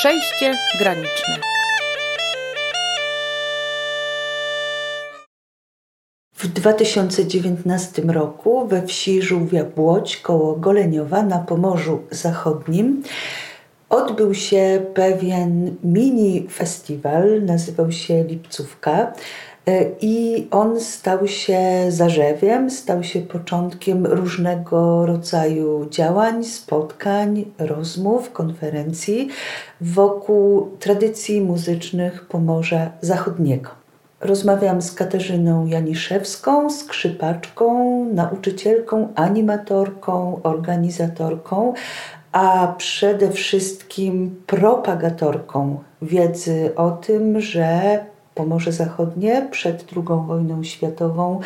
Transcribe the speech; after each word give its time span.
Przejście 0.00 0.56
graniczne. 0.78 1.38
W 6.34 6.46
2019 6.46 8.02
roku 8.02 8.66
we 8.66 8.86
wsi 8.86 9.22
Żółwia 9.22 9.64
Błodź 9.64 10.16
koło 10.16 10.56
Goleniowa 10.56 11.22
na 11.22 11.38
Pomorzu 11.38 12.02
Zachodnim 12.10 13.02
odbył 13.88 14.34
się 14.34 14.82
pewien 14.94 15.76
mini 15.84 16.48
festiwal, 16.52 17.44
nazywał 17.44 17.92
się 17.92 18.24
Lipcówka. 18.24 19.12
E, 19.70 19.84
I 20.00 20.48
on 20.50 20.80
stał 20.80 21.26
się 21.26 21.60
zarzewiem, 21.88 22.70
stał 22.70 23.02
się 23.02 23.20
początkiem 23.20 24.06
różnego 24.06 25.06
rodzaju 25.06 25.86
działań, 25.90 26.44
spotkań, 26.44 27.44
rozmów, 27.58 28.32
konferencji 28.32 29.28
wokół 29.80 30.68
tradycji 30.78 31.40
muzycznych 31.40 32.26
Pomorza 32.26 32.90
Zachodniego. 33.00 33.70
Rozmawiam 34.20 34.82
z 34.82 34.92
Katarzyną 34.92 35.66
Janiszewską, 35.66 36.70
skrzypaczką, 36.70 38.04
nauczycielką, 38.04 39.08
animatorką, 39.14 40.40
organizatorką, 40.42 41.74
a 42.32 42.74
przede 42.78 43.30
wszystkim 43.30 44.42
propagatorką 44.46 45.78
wiedzy 46.02 46.72
o 46.76 46.90
tym, 46.90 47.40
że 47.40 48.00
Pomorze 48.40 48.72
Zachodnie 48.72 49.48
przed 49.50 49.84
II 49.96 50.26
wojną 50.26 50.64
światową 50.64 51.40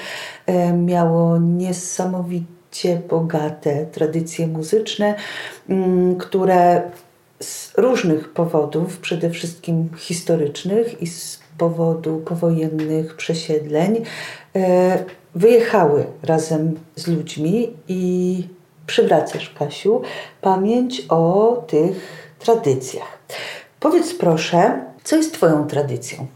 e, 0.47 0.73
miało 0.73 1.39
niesamowicie 1.39 3.01
bogate 3.11 3.87
tradycje 3.87 4.47
muzyczne, 4.47 5.15
mm, 5.69 6.16
które 6.16 6.83
z 7.41 7.73
różnych 7.77 8.33
powodów, 8.33 8.99
przede 8.99 9.30
wszystkim 9.30 9.88
historycznych 9.96 11.02
i 11.02 11.07
z 11.07 11.41
powodu 11.59 12.18
powojennych 12.18 13.16
przesiedleń, 13.16 14.02
e, 14.57 15.05
wyjechały 15.35 16.07
razem 16.23 16.74
z 16.96 17.07
ludźmi 17.07 17.71
i 17.88 18.49
przywracasz, 18.87 19.55
Kasiu, 19.59 20.02
pamięć 20.40 21.07
o 21.09 21.65
tych 21.66 21.96
tradycjach. 22.38 23.18
Powiedz 23.80 24.15
proszę, 24.15 24.85
co 25.05 25.16
jest 25.16 25.35
Twoją 25.35 25.66
tradycją? 25.66 26.27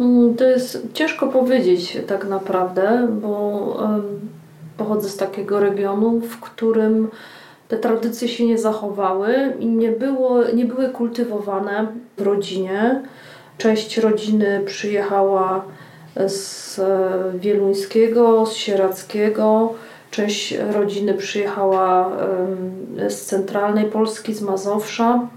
Mm, 0.00 0.34
to 0.34 0.44
jest 0.44 0.88
ciężko 0.92 1.26
powiedzieć 1.26 1.98
tak 2.06 2.28
naprawdę, 2.28 3.08
bo 3.22 3.76
pochodzę 4.76 5.08
z 5.08 5.16
takiego 5.16 5.60
regionu, 5.60 6.20
w 6.20 6.40
którym 6.40 7.08
te 7.68 7.76
tradycje 7.76 8.28
się 8.28 8.46
nie 8.46 8.58
zachowały 8.58 9.52
i 9.60 9.66
nie, 9.66 9.90
było, 9.90 10.44
nie 10.54 10.64
były 10.64 10.88
kultywowane 10.88 11.86
w 12.16 12.22
rodzinie. 12.22 13.02
Część 13.58 13.98
rodziny 13.98 14.62
przyjechała 14.66 15.64
z 16.26 16.80
Wieluńskiego, 17.34 18.46
z 18.46 18.52
Sierackiego, 18.52 19.74
część 20.10 20.58
rodziny 20.72 21.14
przyjechała 21.14 22.10
z 23.08 23.24
centralnej 23.24 23.84
Polski, 23.84 24.34
z 24.34 24.42
Mazowsza. 24.42 25.28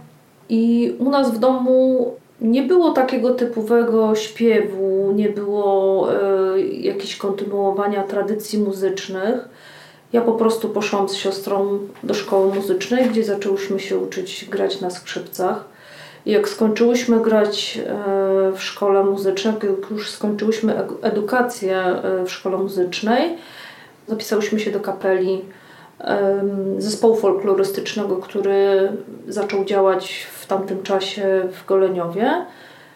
I 0.49 0.95
u 0.99 1.09
nas 1.09 1.31
w 1.31 1.39
domu 1.39 2.11
nie 2.41 2.63
było 2.63 2.91
takiego 2.91 3.33
typowego 3.33 4.15
śpiewu, 4.15 5.11
nie 5.15 5.29
było 5.29 6.07
y, 6.13 7.17
kontynuowania 7.19 8.03
tradycji 8.03 8.59
muzycznych. 8.59 9.49
Ja 10.13 10.21
po 10.21 10.33
prostu 10.33 10.69
poszłam 10.69 11.09
z 11.09 11.15
siostrą 11.15 11.79
do 12.03 12.13
szkoły 12.13 12.53
muzycznej, 12.55 13.09
gdzie 13.09 13.23
zaczęłyśmy 13.23 13.79
się 13.79 13.97
uczyć 13.97 14.45
grać 14.49 14.81
na 14.81 14.89
skrzypcach. 14.89 15.65
I 16.25 16.31
jak 16.31 16.49
skończyłyśmy 16.49 17.21
grać 17.21 17.79
y, 18.51 18.57
w 18.57 18.63
szkole 18.63 19.03
muzycznej, 19.03 19.53
jak 19.61 19.91
już 19.91 20.09
skończyłyśmy 20.09 20.75
edukację 21.01 21.83
y, 22.21 22.25
w 22.25 22.31
szkole 22.31 22.57
muzycznej, 22.57 23.37
zapisałyśmy 24.07 24.59
się 24.59 24.71
do 24.71 24.79
kapeli 24.79 25.41
zespołu 26.77 27.15
folklorystycznego, 27.15 28.15
który 28.15 28.91
zaczął 29.27 29.65
działać 29.65 30.27
w 30.33 30.45
tamtym 30.45 30.83
czasie 30.83 31.43
w 31.51 31.65
Goleniowie 31.65 32.45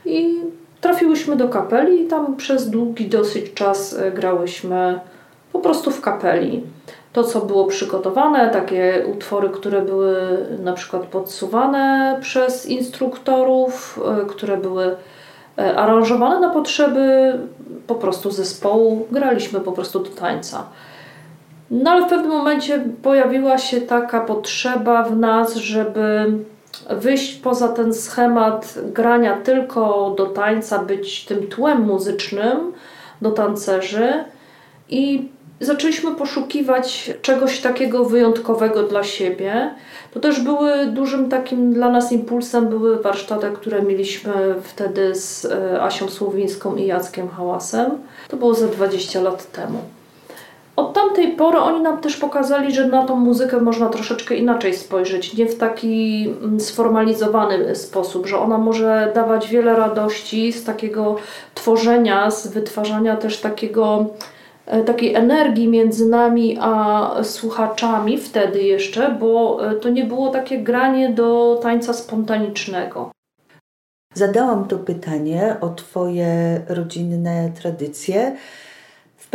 i 0.05 0.39
trafiłyśmy 0.81 1.35
do 1.35 1.49
kapeli 1.49 2.01
i 2.01 2.07
tam 2.07 2.35
przez 2.35 2.69
długi 2.69 3.07
dosyć 3.07 3.53
czas 3.53 3.93
e, 3.93 4.11
grałyśmy 4.11 4.99
po 5.53 5.59
prostu 5.59 5.91
w 5.91 6.01
kapeli. 6.01 6.63
To, 7.13 7.23
co 7.23 7.41
było 7.41 7.66
przygotowane, 7.66 8.49
takie 8.49 9.05
utwory, 9.13 9.49
które 9.49 9.81
były 9.81 10.16
na 10.63 10.73
przykład 10.73 11.03
podsuwane 11.03 12.17
przez 12.22 12.66
instruktorów, 12.66 13.99
e, 14.22 14.25
które 14.25 14.57
były 14.57 14.95
e, 15.57 15.75
aranżowane 15.75 16.39
na 16.39 16.49
potrzeby 16.49 17.33
po 17.87 17.95
prostu 17.95 18.31
zespołu, 18.31 19.07
graliśmy 19.11 19.59
po 19.59 19.72
prostu 19.72 19.99
do 19.99 20.09
tańca. 20.09 20.63
No 21.72 21.92
ale 21.92 22.06
w 22.06 22.09
pewnym 22.09 22.31
momencie 22.31 22.86
pojawiła 23.03 23.58
się 23.58 23.81
taka 23.81 24.22
potrzeba 24.22 25.03
w 25.03 25.18
nas, 25.18 25.56
żeby 25.56 26.34
wyjść 26.90 27.36
poza 27.36 27.68
ten 27.68 27.94
schemat 27.94 28.80
grania 28.94 29.38
tylko 29.38 30.14
do 30.18 30.26
tańca, 30.26 30.80
być 30.80 31.26
tym 31.26 31.48
tłem 31.48 31.81
muzycznym 31.81 32.74
do 33.22 33.31
tancerzy 33.31 34.24
i 34.90 35.30
zaczęliśmy 35.59 36.16
poszukiwać 36.16 37.14
czegoś 37.22 37.62
takiego 37.62 38.06
wyjątkowego 38.06 38.84
dla 38.84 39.03
siebie. 39.03 39.74
To 40.14 40.20
też 40.20 40.40
były 40.40 40.86
dużym 40.86 41.30
takim 41.30 41.74
dla 41.74 41.90
nas 41.90 42.12
impulsem 42.12 42.68
były 42.68 43.00
warsztaty, 43.00 43.52
które 43.56 43.82
mieliśmy 43.82 44.34
wtedy 44.64 45.16
z 45.16 45.46
e, 45.46 45.82
Asią 45.82 46.09
Słowińską 46.09 46.76
i 46.76 46.86
Jackiem 46.86 47.30
Hałasem. 47.30 47.92
To 48.28 48.38
było 48.38 48.53
ze 48.53 48.68
20 48.68 49.22
lat 49.22 49.52
temu. 49.52 49.80
Od 50.75 50.94
tamtej 50.94 51.31
pory 51.31 51.58
oni 51.58 51.81
nam 51.81 52.02
też 52.02 52.18
pokazali, 52.18 52.74
że 52.74 52.88
na 52.88 53.06
tą 53.06 53.16
muzykę 53.16 53.62
można 53.62 53.90
troszeczkę 53.90 54.36
inaczej 54.36 54.74
spojrzeć, 54.74 55.34
nie 55.34 55.46
w 55.46 55.58
taki 55.58 56.28
mm, 56.41 56.59
sformalizowany 56.59 57.75
sposób, 57.75 58.28
że 58.28 58.40
ona 58.40 58.58
może 58.58 59.12
dawać 59.16 59.47
wiele 59.47 59.75
radości 59.75 60.53
z 60.53 60.64
takiego 60.64 61.16
tworzenia, 61.53 62.31
z 62.31 62.47
wytwarzania 62.47 63.16
też 63.16 63.41
takiego 63.41 64.06
e, 64.66 64.84
takiej 64.84 65.16
energii 65.16 65.68
między 65.68 66.09
nami 66.09 66.58
a 66.62 67.12
słuchaczami 67.24 68.18
wtedy 68.18 68.62
jeszcze, 68.62 69.18
bo 69.19 69.59
e, 69.72 69.75
to 69.75 69.90
nie 69.90 70.03
było 70.03 70.30
takie 70.30 70.59
granie 70.59 71.09
do 71.09 71.59
tańca 71.64 71.94
spontanicznego. 71.94 73.12
Zadałam 74.14 74.66
to 74.66 74.78
pytanie 74.78 75.56
o 75.62 75.69
Twoje 75.69 76.62
rodzinne 76.69 77.52
tradycje 77.62 78.35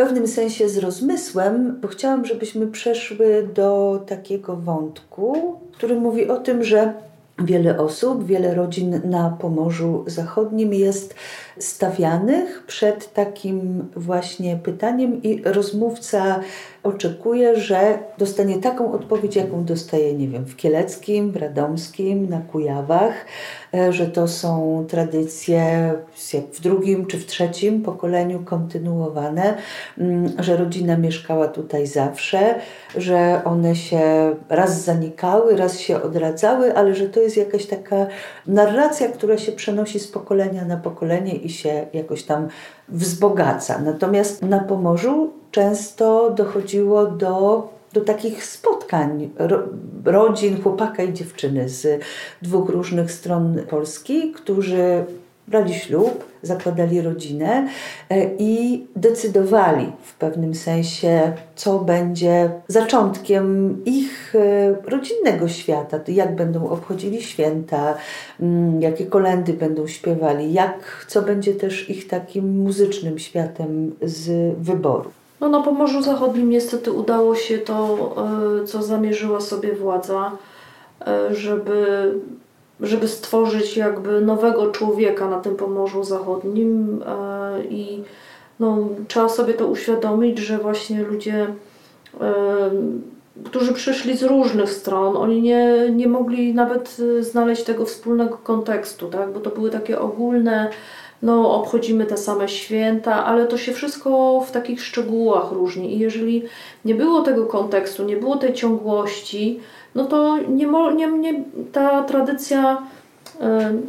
pewnym 0.00 0.28
sensie 0.28 0.68
z 0.68 0.78
rozmysłem, 0.78 1.78
bo 1.80 1.88
chciałam, 1.88 2.24
żebyśmy 2.24 2.66
przeszły 2.66 3.48
do 3.54 4.00
takiego 4.06 4.56
wątku, 4.56 5.58
który 5.72 5.94
mówi 5.94 6.28
o 6.28 6.36
tym, 6.36 6.64
że 6.64 6.92
wiele 7.38 7.78
osób, 7.78 8.26
wiele 8.26 8.54
rodzin 8.54 9.00
na 9.04 9.36
Pomorzu 9.40 10.04
Zachodnim 10.06 10.74
jest 10.74 11.14
stawianych 11.60 12.64
przed 12.66 13.12
takim 13.12 13.88
właśnie 13.96 14.56
pytaniem 14.56 15.22
i 15.22 15.42
rozmówca 15.44 16.40
oczekuje, 16.82 17.56
że 17.56 17.98
dostanie 18.18 18.58
taką 18.58 18.92
odpowiedź, 18.92 19.36
jaką 19.36 19.64
dostaje, 19.64 20.14
nie 20.14 20.28
wiem, 20.28 20.44
w 20.44 20.56
Kieleckim, 20.56 21.32
w 21.32 21.36
Radomskim, 21.36 22.28
na 22.28 22.40
Kujawach, 22.40 23.14
e, 23.74 23.92
że 23.92 24.06
to 24.06 24.28
są 24.28 24.84
tradycje 24.88 25.94
w 26.52 26.60
drugim 26.60 27.06
czy 27.06 27.18
w 27.18 27.26
trzecim 27.26 27.82
pokoleniu 27.82 28.42
kontynuowane, 28.44 29.54
mm, 29.98 30.32
że 30.38 30.56
rodzina 30.56 30.96
mieszkała 30.96 31.48
tutaj 31.48 31.86
zawsze, 31.86 32.54
że 32.96 33.40
one 33.44 33.76
się 33.76 34.00
raz 34.48 34.84
zanikały, 34.84 35.56
raz 35.56 35.78
się 35.78 36.02
odradzały, 36.02 36.76
ale 36.76 36.94
że 36.94 37.08
to 37.08 37.20
jest 37.20 37.36
jakaś 37.36 37.66
taka 37.66 38.06
narracja, 38.46 39.08
która 39.08 39.38
się 39.38 39.52
przenosi 39.52 40.00
z 40.00 40.08
pokolenia 40.08 40.64
na 40.64 40.76
pokolenie 40.76 41.34
i 41.34 41.49
się 41.50 41.86
jakoś 41.92 42.22
tam 42.22 42.48
wzbogaca. 42.88 43.78
Natomiast 43.78 44.42
na 44.42 44.60
Pomorzu 44.60 45.32
często 45.50 46.30
dochodziło 46.30 47.06
do, 47.06 47.68
do 47.92 48.00
takich 48.00 48.44
spotkań 48.44 49.30
ro, 49.38 49.58
rodzin, 50.04 50.62
chłopaka 50.62 51.02
i 51.02 51.12
dziewczyny 51.12 51.68
z 51.68 52.02
dwóch 52.42 52.68
różnych 52.68 53.12
stron 53.12 53.58
Polski, 53.70 54.32
którzy 54.32 55.04
brali 55.48 55.74
ślub, 55.74 56.29
zakładali 56.42 57.00
rodzinę 57.00 57.68
e, 58.10 58.30
i 58.38 58.86
decydowali 58.96 59.92
w 60.02 60.14
pewnym 60.14 60.54
sensie, 60.54 61.32
co 61.56 61.78
będzie 61.78 62.50
zaczątkiem 62.68 63.76
ich 63.84 64.34
e, 64.34 64.90
rodzinnego 64.90 65.48
świata, 65.48 66.00
jak 66.08 66.36
będą 66.36 66.68
obchodzili 66.68 67.22
święta, 67.22 67.94
mm, 68.40 68.82
jakie 68.82 69.06
kolendy 69.06 69.52
będą 69.52 69.86
śpiewali, 69.86 70.52
jak, 70.52 71.06
co 71.08 71.22
będzie 71.22 71.54
też 71.54 71.90
ich 71.90 72.08
takim 72.08 72.62
muzycznym 72.62 73.18
światem 73.18 73.96
z 74.02 74.54
wyboru. 74.58 75.10
No 75.40 75.48
na 75.48 75.62
Pomorzu 75.62 76.02
Zachodnim 76.02 76.50
niestety 76.50 76.92
udało 76.92 77.34
się 77.34 77.58
to, 77.58 77.96
e, 78.62 78.66
co 78.66 78.82
zamierzyła 78.82 79.40
sobie 79.40 79.72
władza, 79.72 80.32
żeby 81.30 82.12
żeby 82.82 83.08
stworzyć 83.08 83.76
jakby 83.76 84.20
nowego 84.20 84.70
człowieka 84.70 85.30
na 85.30 85.40
tym 85.40 85.56
Pomorzu 85.56 86.04
Zachodnim 86.04 87.00
i 87.70 88.02
no, 88.60 88.88
trzeba 89.08 89.28
sobie 89.28 89.54
to 89.54 89.66
uświadomić, 89.66 90.38
że 90.38 90.58
właśnie 90.58 91.02
ludzie 91.02 91.46
którzy 93.44 93.72
przyszli 93.72 94.16
z 94.16 94.22
różnych 94.22 94.70
stron, 94.70 95.16
oni 95.16 95.42
nie, 95.42 95.90
nie 95.92 96.08
mogli 96.08 96.54
nawet 96.54 96.96
y, 96.98 97.24
znaleźć 97.24 97.62
tego 97.62 97.86
wspólnego 97.86 98.38
kontekstu, 98.38 99.08
tak? 99.08 99.32
bo 99.32 99.40
to 99.40 99.50
były 99.50 99.70
takie 99.70 100.00
ogólne, 100.00 100.70
no 101.22 101.54
obchodzimy 101.54 102.06
te 102.06 102.16
same 102.16 102.48
święta, 102.48 103.24
ale 103.24 103.46
to 103.46 103.58
się 103.58 103.72
wszystko 103.72 104.40
w 104.48 104.50
takich 104.50 104.82
szczegółach 104.82 105.52
różni 105.52 105.96
i 105.96 105.98
jeżeli 105.98 106.42
nie 106.84 106.94
było 106.94 107.22
tego 107.22 107.46
kontekstu, 107.46 108.04
nie 108.04 108.16
było 108.16 108.36
tej 108.36 108.52
ciągłości, 108.52 109.60
no 109.94 110.04
to 110.04 110.38
nie, 110.38 110.66
nie, 110.96 111.06
nie, 111.12 111.44
ta 111.72 112.02
tradycja 112.02 112.82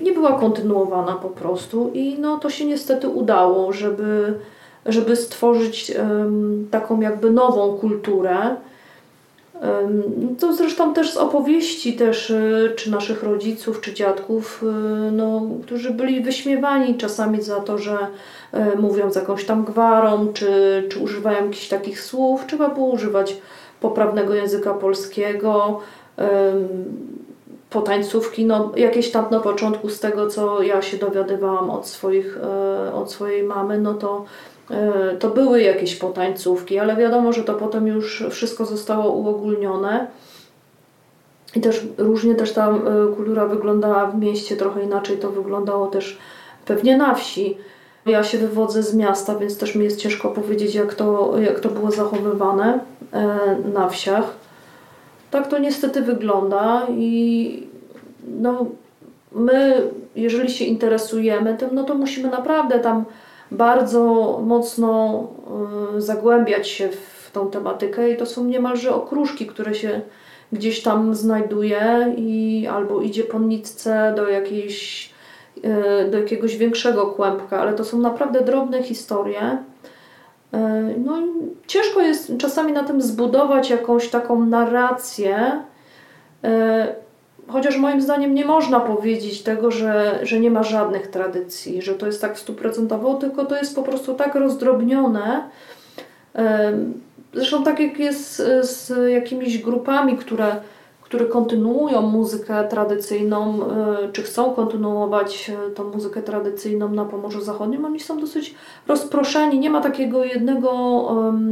nie 0.03 0.11
była 0.11 0.39
kontynuowana 0.39 1.13
po 1.13 1.29
prostu 1.29 1.91
i 1.93 2.19
no 2.19 2.39
to 2.39 2.49
się 2.49 2.65
niestety 2.65 3.07
udało, 3.07 3.73
żeby, 3.73 4.33
żeby 4.85 5.15
stworzyć 5.15 5.91
taką 6.71 7.01
jakby 7.01 7.31
nową 7.31 7.77
kulturę, 7.77 8.55
to 10.39 10.53
zresztą 10.53 10.93
też 10.93 11.11
z 11.11 11.17
opowieści 11.17 11.93
też, 11.93 12.29
y, 12.29 12.73
czy 12.75 12.91
naszych 12.91 13.23
rodziców, 13.23 13.81
czy 13.81 13.93
dziadków, 13.93 14.63
y, 14.63 15.11
no, 15.11 15.41
którzy 15.63 15.91
byli 15.91 16.21
wyśmiewani 16.21 16.97
czasami 16.97 17.41
za 17.41 17.59
to, 17.59 17.77
że 17.77 17.97
y, 18.53 18.77
mówią 18.77 19.11
z 19.11 19.15
jakąś 19.15 19.45
tam 19.45 19.65
gwarą, 19.65 20.33
czy, 20.33 20.83
czy 20.89 20.99
używają 20.99 21.45
jakichś 21.45 21.67
takich 21.67 22.01
słów. 22.01 22.45
Trzeba 22.47 22.69
było 22.69 22.87
używać 22.87 23.37
poprawnego 23.81 24.33
języka 24.33 24.73
polskiego, 24.73 25.79
potańcówki, 27.69 28.45
no 28.45 28.71
jakieś 28.75 29.11
tam 29.11 29.25
na 29.31 29.39
początku 29.39 29.89
z 29.89 29.99
tego, 29.99 30.27
co 30.27 30.61
ja 30.61 30.81
się 30.81 30.97
dowiadywałam 30.97 31.69
od, 31.69 31.87
swoich, 31.87 32.37
od 32.93 33.11
swojej 33.11 33.43
mamy, 33.43 33.79
no 33.79 33.93
to 33.93 34.25
E, 34.71 35.15
to 35.19 35.29
były 35.29 35.61
jakieś 35.61 35.95
potańcówki, 35.95 36.79
ale 36.79 36.95
wiadomo, 36.95 37.33
że 37.33 37.43
to 37.43 37.53
potem 37.53 37.87
już 37.87 38.23
wszystko 38.29 38.65
zostało 38.65 39.11
uogólnione. 39.11 40.07
I 41.55 41.61
też 41.61 41.87
różnie 41.97 42.35
też 42.35 42.53
ta 42.53 42.69
e, 42.69 42.77
kultura 43.15 43.45
wyglądała 43.45 44.07
w 44.07 44.19
mieście, 44.19 44.57
trochę 44.57 44.83
inaczej 44.83 45.17
to 45.17 45.31
wyglądało 45.31 45.87
też 45.87 46.17
pewnie 46.65 46.97
na 46.97 47.15
wsi. 47.15 47.57
Ja 48.05 48.23
się 48.23 48.37
wywodzę 48.37 48.83
z 48.83 48.95
miasta, 48.95 49.35
więc 49.35 49.57
też 49.57 49.75
mi 49.75 49.83
jest 49.83 49.99
ciężko 49.99 50.29
powiedzieć, 50.29 50.75
jak 50.75 50.93
to, 50.93 51.39
jak 51.39 51.59
to 51.59 51.69
było 51.69 51.91
zachowywane 51.91 52.79
e, 53.13 53.37
na 53.73 53.89
wsiach. 53.89 54.35
Tak 55.31 55.47
to 55.47 55.59
niestety 55.59 56.01
wygląda 56.01 56.87
i 56.89 57.67
no, 58.27 58.65
my, 59.31 59.87
jeżeli 60.15 60.51
się 60.51 60.65
interesujemy 60.65 61.57
tym, 61.57 61.69
no 61.73 61.83
to 61.83 61.95
musimy 61.95 62.29
naprawdę 62.29 62.79
tam 62.79 63.05
bardzo 63.51 64.39
mocno 64.45 65.23
y, 65.97 66.01
zagłębiać 66.01 66.67
się 66.67 66.89
w 66.89 67.31
tą 67.33 67.49
tematykę 67.49 68.11
i 68.11 68.17
to 68.17 68.25
są 68.25 68.45
niemalże 68.45 68.95
okruszki, 68.95 69.45
które 69.45 69.75
się 69.75 70.01
gdzieś 70.51 70.81
tam 70.81 71.15
znajduje 71.15 72.13
i 72.17 72.67
albo 72.71 73.01
idzie 73.01 73.23
po 73.23 73.39
nitce 73.39 74.13
do 74.15 74.29
jakiejś 74.29 75.09
do 76.11 76.19
jakiegoś 76.19 76.57
większego 76.57 77.05
kłębka, 77.07 77.59
ale 77.59 77.73
to 77.73 77.85
są 77.85 77.99
naprawdę 77.99 78.41
drobne 78.41 78.83
historie. 78.83 79.57
Y, 80.53 80.57
no 81.05 81.21
i 81.21 81.23
ciężko 81.67 82.01
jest 82.01 82.37
czasami 82.37 82.73
na 82.73 82.83
tym 82.83 83.01
zbudować 83.01 83.69
jakąś 83.69 84.09
taką 84.09 84.45
narrację, 84.45 85.61
Chociaż 87.51 87.77
moim 87.77 88.01
zdaniem 88.01 88.33
nie 88.33 88.45
można 88.45 88.79
powiedzieć 88.79 89.43
tego, 89.43 89.71
że, 89.71 90.19
że 90.23 90.39
nie 90.39 90.51
ma 90.51 90.63
żadnych 90.63 91.07
tradycji, 91.07 91.81
że 91.81 91.95
to 91.95 92.05
jest 92.05 92.21
tak 92.21 92.39
stuprocentowo, 92.39 93.13
tylko 93.13 93.45
to 93.45 93.57
jest 93.57 93.75
po 93.75 93.83
prostu 93.83 94.13
tak 94.13 94.35
rozdrobnione. 94.35 95.43
Zresztą 97.33 97.63
tak 97.63 97.79
jak 97.79 97.99
jest 97.99 98.37
z 98.61 99.11
jakimiś 99.11 99.57
grupami, 99.57 100.17
które, 100.17 100.55
które 101.11 101.25
kontynuują 101.25 102.01
muzykę 102.01 102.67
tradycyjną, 102.67 103.59
e, 103.63 104.11
czy 104.11 104.23
chcą 104.23 104.53
kontynuować 104.53 105.49
e, 105.49 105.71
tą 105.71 105.83
muzykę 105.83 106.21
tradycyjną 106.21 106.89
na 106.89 107.05
Pomorzu 107.05 107.41
Zachodnim, 107.41 107.85
oni 107.85 107.99
są 107.99 108.19
dosyć 108.19 108.55
rozproszeni. 108.87 109.59
Nie 109.59 109.69
ma 109.69 109.81
takiego 109.81 110.23
jednego 110.23 110.71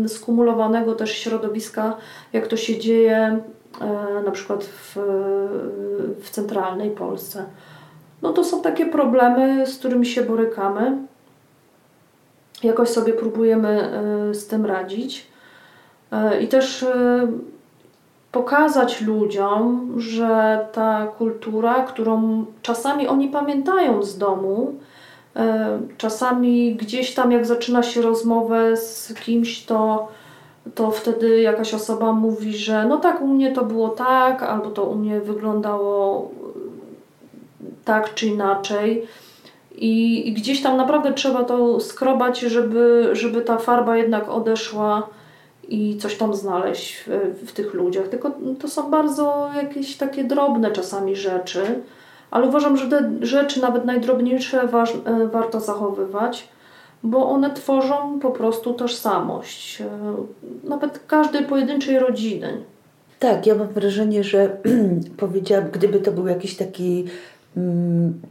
skumulowanego 0.07 0.95
też 0.95 1.11
środowiska, 1.11 1.97
jak 2.33 2.47
to 2.47 2.57
się 2.57 2.77
dzieje 2.77 3.39
E, 3.81 4.23
na 4.25 4.31
przykład 4.31 4.63
w, 4.63 4.97
w 6.21 6.29
centralnej 6.29 6.91
Polsce. 6.91 7.43
No 8.21 8.33
to 8.33 8.43
są 8.43 8.61
takie 8.61 8.85
problemy, 8.85 9.67
z 9.67 9.77
którymi 9.77 10.05
się 10.05 10.21
borykamy. 10.21 10.97
Jakoś 12.63 12.89
sobie 12.89 13.13
próbujemy 13.13 13.91
z 14.33 14.47
tym 14.47 14.65
radzić. 14.65 15.27
I 16.41 16.47
też 16.47 16.85
pokazać 18.31 19.01
ludziom, 19.01 19.93
że 19.97 20.59
ta 20.71 21.07
kultura, 21.07 21.83
którą 21.83 22.45
czasami 22.61 23.07
oni 23.07 23.27
pamiętają 23.29 24.03
z 24.03 24.17
domu, 24.17 24.73
czasami 25.97 26.75
gdzieś 26.75 27.13
tam, 27.13 27.31
jak 27.31 27.45
zaczyna 27.45 27.83
się 27.83 28.01
rozmowę 28.01 28.77
z 28.77 29.13
kimś, 29.13 29.65
to 29.65 30.07
to 30.75 30.91
wtedy 30.91 31.41
jakaś 31.41 31.73
osoba 31.73 32.11
mówi, 32.13 32.57
że 32.57 32.85
no 32.85 32.97
tak, 32.97 33.21
u 33.21 33.27
mnie 33.27 33.51
to 33.51 33.65
było 33.65 33.89
tak, 33.89 34.43
albo 34.43 34.69
to 34.69 34.83
u 34.83 34.95
mnie 34.95 35.21
wyglądało 35.21 36.29
tak 37.85 38.13
czy 38.13 38.27
inaczej. 38.27 39.07
I, 39.75 40.27
I, 40.29 40.33
gdzieś 40.33 40.61
tam 40.61 40.77
naprawdę 40.77 41.13
trzeba 41.13 41.43
to 41.43 41.79
skrobać, 41.79 42.39
żeby, 42.39 43.09
żeby 43.11 43.41
ta 43.41 43.57
farba 43.57 43.97
jednak 43.97 44.29
odeszła 44.29 45.07
i 45.69 45.97
coś 45.97 46.17
tam 46.17 46.33
znaleźć 46.33 46.95
w, 46.95 47.07
w 47.47 47.51
tych 47.51 47.73
ludziach. 47.73 48.07
Tylko 48.07 48.31
to 48.59 48.67
są 48.67 48.91
bardzo 48.91 49.49
jakieś 49.55 49.97
takie 49.97 50.23
drobne 50.23 50.71
czasami 50.71 51.15
rzeczy, 51.15 51.61
ale 52.31 52.47
uważam, 52.47 52.77
że 52.77 52.87
te 52.87 53.11
rzeczy, 53.21 53.61
nawet 53.61 53.85
najdrobniejsze, 53.85 54.67
waż, 54.67 54.93
e, 55.05 55.27
warto 55.27 55.59
zachowywać 55.59 56.49
bo 57.03 57.29
one 57.29 57.53
tworzą 57.53 58.19
po 58.19 58.31
prostu 58.31 58.73
tożsamość, 58.73 59.81
e, 59.81 59.85
nawet 60.63 60.99
każdej 61.07 61.45
pojedynczej 61.45 61.99
rodziny. 61.99 62.57
Tak, 63.19 63.47
ja 63.47 63.55
mam 63.55 63.67
wrażenie, 63.67 64.23
że 64.23 64.57
powiedziałam, 65.17 65.65
gdyby 65.71 65.99
to 65.99 66.11
był 66.11 66.27
jakiś 66.27 66.55
taki 66.55 67.05
mm, 67.57 68.21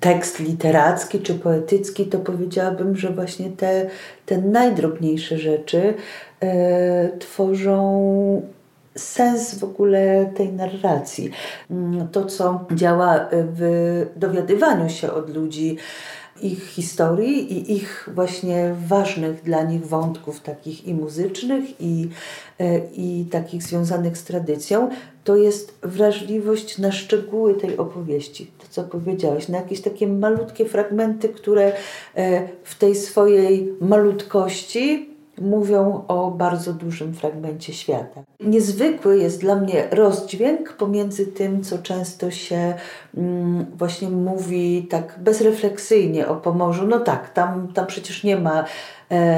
tekst 0.00 0.40
literacki 0.40 1.20
czy 1.20 1.34
poetycki, 1.34 2.06
to 2.06 2.18
powiedziałabym, 2.18 2.96
że 2.96 3.10
właśnie 3.10 3.50
te, 3.50 3.90
te 4.26 4.38
najdrobniejsze 4.38 5.38
rzeczy 5.38 5.94
tworzą 7.18 8.42
sens 8.96 9.54
w 9.54 9.64
ogóle 9.64 10.32
tej 10.36 10.52
narracji. 10.52 11.30
Mm, 11.70 12.08
to, 12.08 12.24
co 12.24 12.64
działa 12.74 13.28
w 13.32 14.06
dowiadywaniu 14.16 14.88
się 14.88 15.12
od 15.12 15.34
ludzi, 15.34 15.76
ich 16.42 16.66
historii 16.66 17.52
i 17.52 17.72
ich 17.72 18.08
właśnie 18.14 18.74
ważnych 18.86 19.42
dla 19.42 19.62
nich 19.62 19.86
wątków, 19.86 20.40
takich 20.40 20.86
i 20.86 20.94
muzycznych, 20.94 21.64
i, 21.80 22.08
e, 22.58 22.78
i 22.78 23.24
takich 23.30 23.62
związanych 23.62 24.18
z 24.18 24.24
tradycją, 24.24 24.90
to 25.24 25.36
jest 25.36 25.78
wrażliwość 25.82 26.78
na 26.78 26.92
szczegóły 26.92 27.54
tej 27.54 27.76
opowieści. 27.76 28.50
To, 28.58 28.64
co 28.70 28.84
powiedziałeś, 28.84 29.48
na 29.48 29.58
jakieś 29.58 29.80
takie 29.80 30.06
malutkie 30.06 30.64
fragmenty, 30.64 31.28
które 31.28 31.72
e, 32.14 32.48
w 32.64 32.78
tej 32.78 32.94
swojej 32.94 33.72
malutkości 33.80 35.09
mówią 35.40 36.04
o 36.08 36.30
bardzo 36.30 36.72
dużym 36.72 37.14
fragmencie 37.14 37.72
świata. 37.72 38.22
Niezwykły 38.40 39.18
jest 39.18 39.40
dla 39.40 39.56
mnie 39.56 39.88
rozdźwięk 39.90 40.72
pomiędzy 40.72 41.26
tym, 41.26 41.62
co 41.62 41.78
często 41.78 42.30
się 42.30 42.74
mm, 43.16 43.66
właśnie 43.74 44.08
mówi 44.08 44.86
tak 44.90 45.18
bezrefleksyjnie 45.18 46.28
o 46.28 46.36
Pomorzu. 46.36 46.86
No 46.86 46.98
tak, 46.98 47.32
tam, 47.32 47.68
tam 47.68 47.86
przecież 47.86 48.24
nie 48.24 48.36
ma 48.36 48.64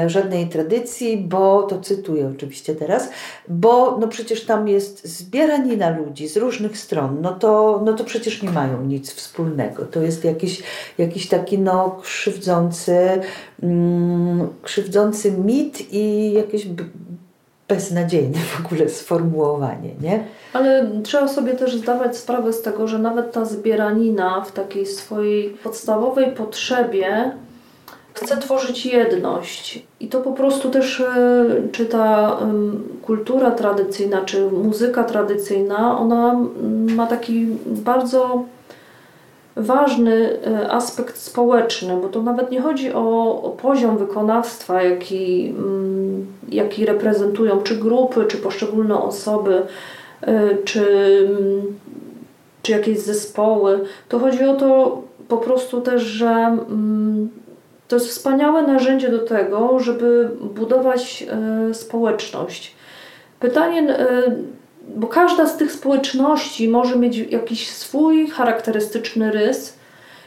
żadnej 0.07 0.47
tradycji, 0.47 1.17
bo, 1.17 1.63
to 1.63 1.79
cytuję 1.79 2.31
oczywiście 2.35 2.75
teraz, 2.75 3.09
bo 3.47 3.97
no 3.97 4.07
przecież 4.07 4.45
tam 4.45 4.67
jest 4.67 5.07
zbieranina 5.07 5.89
ludzi 5.89 6.27
z 6.27 6.37
różnych 6.37 6.77
stron, 6.77 7.17
no 7.21 7.31
to, 7.31 7.81
no 7.85 7.93
to 7.93 8.03
przecież 8.03 8.43
nie 8.43 8.49
mają 8.49 8.85
nic 8.85 9.13
wspólnego. 9.13 9.85
To 9.85 10.01
jest 10.01 10.23
jakiś, 10.23 10.63
jakiś 10.97 11.27
taki 11.27 11.59
no 11.59 11.99
krzywdzący, 12.01 12.97
mm, 13.63 14.47
krzywdzący 14.63 15.31
mit 15.31 15.93
i 15.93 16.33
jakieś 16.33 16.67
beznadziejne 17.67 18.39
w 18.39 18.65
ogóle 18.65 18.89
sformułowanie, 18.89 19.89
nie? 20.01 20.23
Ale 20.53 20.91
trzeba 21.03 21.27
sobie 21.27 21.53
też 21.53 21.75
zdawać 21.75 22.17
sprawę 22.17 22.53
z 22.53 22.61
tego, 22.61 22.87
że 22.87 22.99
nawet 22.99 23.31
ta 23.31 23.45
zbieranina 23.45 24.41
w 24.41 24.51
takiej 24.51 24.85
swojej 24.85 25.49
podstawowej 25.49 26.31
potrzebie 26.31 27.31
chce 28.23 28.37
tworzyć 28.37 28.85
jedność. 28.85 29.85
I 29.99 30.07
to 30.07 30.21
po 30.21 30.31
prostu 30.31 30.69
też, 30.69 30.99
e, 30.99 31.45
czy 31.71 31.85
ta 31.85 32.37
kultura 33.01 33.51
tradycyjna, 33.51 34.21
czy 34.21 34.51
muzyka 34.51 35.03
tradycyjna, 35.03 35.99
ona 35.99 36.39
ma 36.95 37.07
taki 37.07 37.47
bardzo 37.65 38.43
ważny 39.55 40.39
e, 40.47 40.71
aspekt 40.71 41.17
społeczny, 41.17 41.97
bo 42.01 42.09
to 42.09 42.21
nawet 42.21 42.51
nie 42.51 42.61
chodzi 42.61 42.93
o, 42.93 43.41
o 43.43 43.49
poziom 43.49 43.97
wykonawstwa, 43.97 44.83
jaki, 44.83 45.53
mm, 45.57 46.25
jaki 46.49 46.85
reprezentują 46.85 47.61
czy 47.61 47.75
grupy, 47.75 48.25
czy 48.25 48.37
poszczególne 48.37 48.99
osoby, 48.99 49.61
e, 50.21 50.55
czy, 50.65 50.85
czy 52.61 52.71
jakieś 52.71 52.99
zespoły. 52.99 53.79
To 54.09 54.19
chodzi 54.19 54.43
o 54.43 54.55
to 54.55 55.01
po 55.27 55.37
prostu 55.37 55.81
też, 55.81 56.01
że 56.01 56.29
mm, 56.29 57.29
to 57.93 57.97
jest 57.97 58.09
wspaniałe 58.09 58.61
narzędzie 58.61 59.09
do 59.09 59.19
tego, 59.19 59.79
żeby 59.79 60.29
budować 60.41 61.23
e, 61.69 61.73
społeczność. 61.73 62.75
Pytanie, 63.39 63.97
bo 64.87 65.07
każda 65.07 65.45
z 65.45 65.57
tych 65.57 65.71
społeczności 65.71 66.67
może 66.67 66.95
mieć 66.95 67.17
jakiś 67.17 67.69
swój 67.69 68.27
charakterystyczny 68.27 69.31
rys 69.31 69.77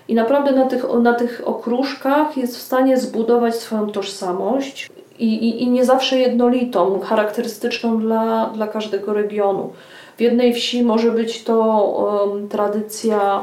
i 0.09 0.15
naprawdę 0.15 0.53
na 0.53 0.67
tych, 0.67 0.85
na 1.03 1.15
tych 1.15 1.43
okruszkach 1.45 2.37
jest 2.37 2.57
w 2.57 2.63
stanie 2.63 2.97
zbudować 2.97 3.55
swoją 3.55 3.91
tożsamość 3.91 4.91
i, 5.19 5.49
i, 5.49 5.63
i 5.63 5.71
nie 5.71 5.85
zawsze 5.85 6.19
jednolitą, 6.19 7.01
charakterystyczną 7.01 8.01
dla, 8.01 8.51
dla 8.55 8.67
każdego 8.67 9.13
regionu. 9.13 9.73
W 10.17 10.21
jednej 10.21 10.55
wsi 10.55 10.83
może 10.83 11.13
być 11.13 11.45
to 11.45 11.83
um, 12.33 12.49
tradycja 12.49 13.43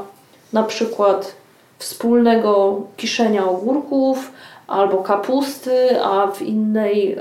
na 0.53 0.63
przykład 0.63 1.42
wspólnego 1.83 2.81
kiszenia 2.97 3.45
ogórków, 3.49 4.31
albo 4.67 4.97
kapusty, 4.97 6.01
a 6.03 6.27
w 6.27 6.41
innej 6.41 7.13
e, 7.13 7.19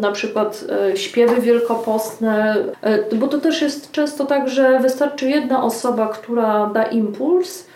na 0.00 0.12
przykład 0.12 0.64
e, 0.92 0.96
śpiewy 0.96 1.40
wielkopostne, 1.40 2.56
e, 2.82 3.14
bo 3.14 3.28
to 3.28 3.38
też 3.38 3.62
jest 3.62 3.90
często 3.90 4.26
tak, 4.26 4.48
że 4.48 4.80
wystarczy 4.80 5.30
jedna 5.30 5.64
osoba, 5.64 6.08
która 6.08 6.70
da 6.74 6.82
impuls 6.82 7.66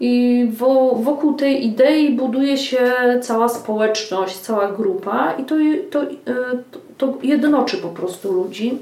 i 0.00 0.46
wokół 1.02 1.34
tej 1.34 1.66
idei 1.66 2.10
buduje 2.10 2.56
się 2.56 2.92
cała 3.20 3.48
społeczność, 3.48 4.36
cała 4.36 4.72
grupa 4.72 5.32
i 5.38 5.44
to, 5.44 5.54
to, 5.90 6.00
to 6.98 7.14
jednoczy 7.22 7.76
po 7.76 7.88
prostu 7.88 8.32
ludzi. 8.32 8.78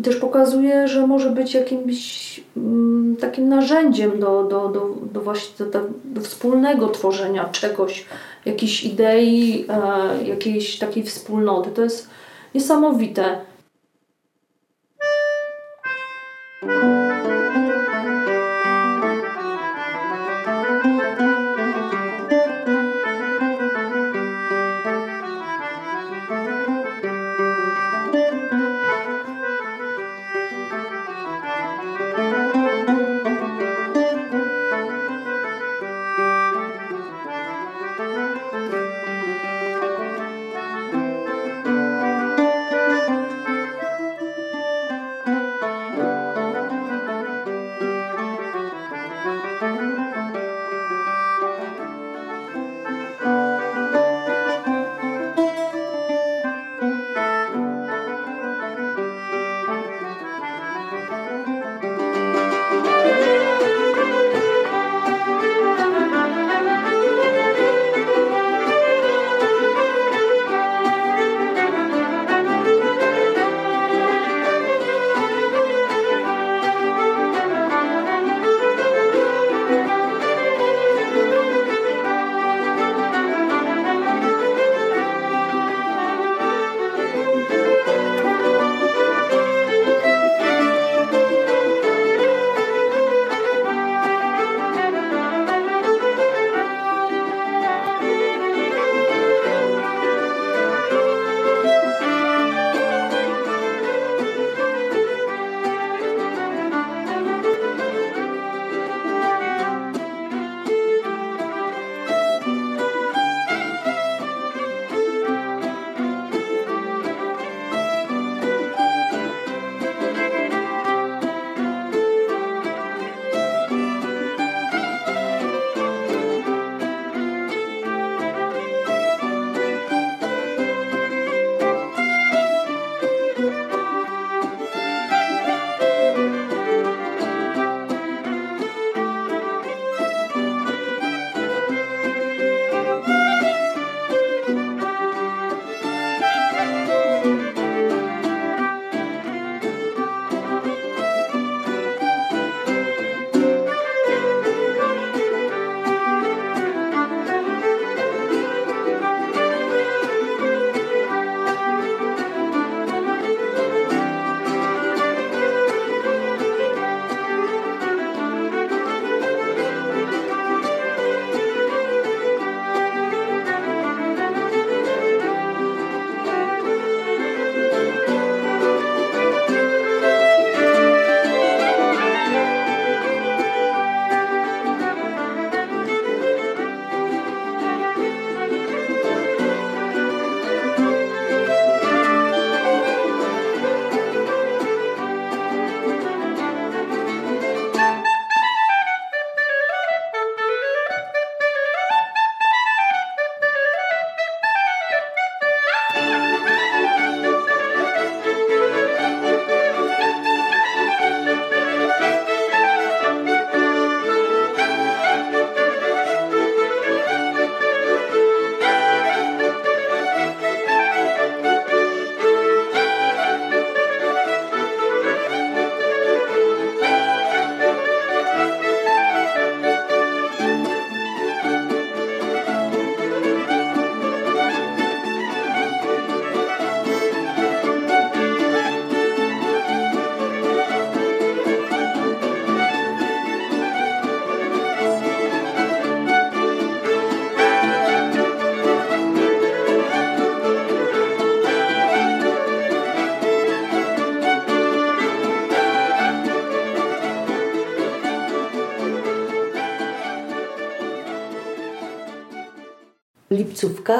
I 0.00 0.02
też 0.02 0.16
pokazuje, 0.16 0.88
że 0.88 1.06
może 1.06 1.30
być 1.30 1.54
jakimś 1.54 2.40
mm, 2.56 3.16
takim 3.16 3.48
narzędziem 3.48 4.20
do, 4.20 4.44
do, 4.44 4.68
do, 4.68 4.94
do 5.12 5.20
właśnie 5.20 5.66
do, 5.66 5.80
do 6.04 6.20
wspólnego 6.20 6.88
tworzenia 6.88 7.44
czegoś, 7.44 8.06
jakiejś 8.44 8.84
idei, 8.84 9.66
e, 9.68 10.28
jakiejś 10.28 10.78
takiej 10.78 11.02
wspólnoty. 11.02 11.70
To 11.70 11.82
jest 11.82 12.10
niesamowite. 12.54 13.38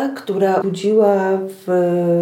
Która 0.08 0.60
budziła 0.60 1.38
w 1.66 1.68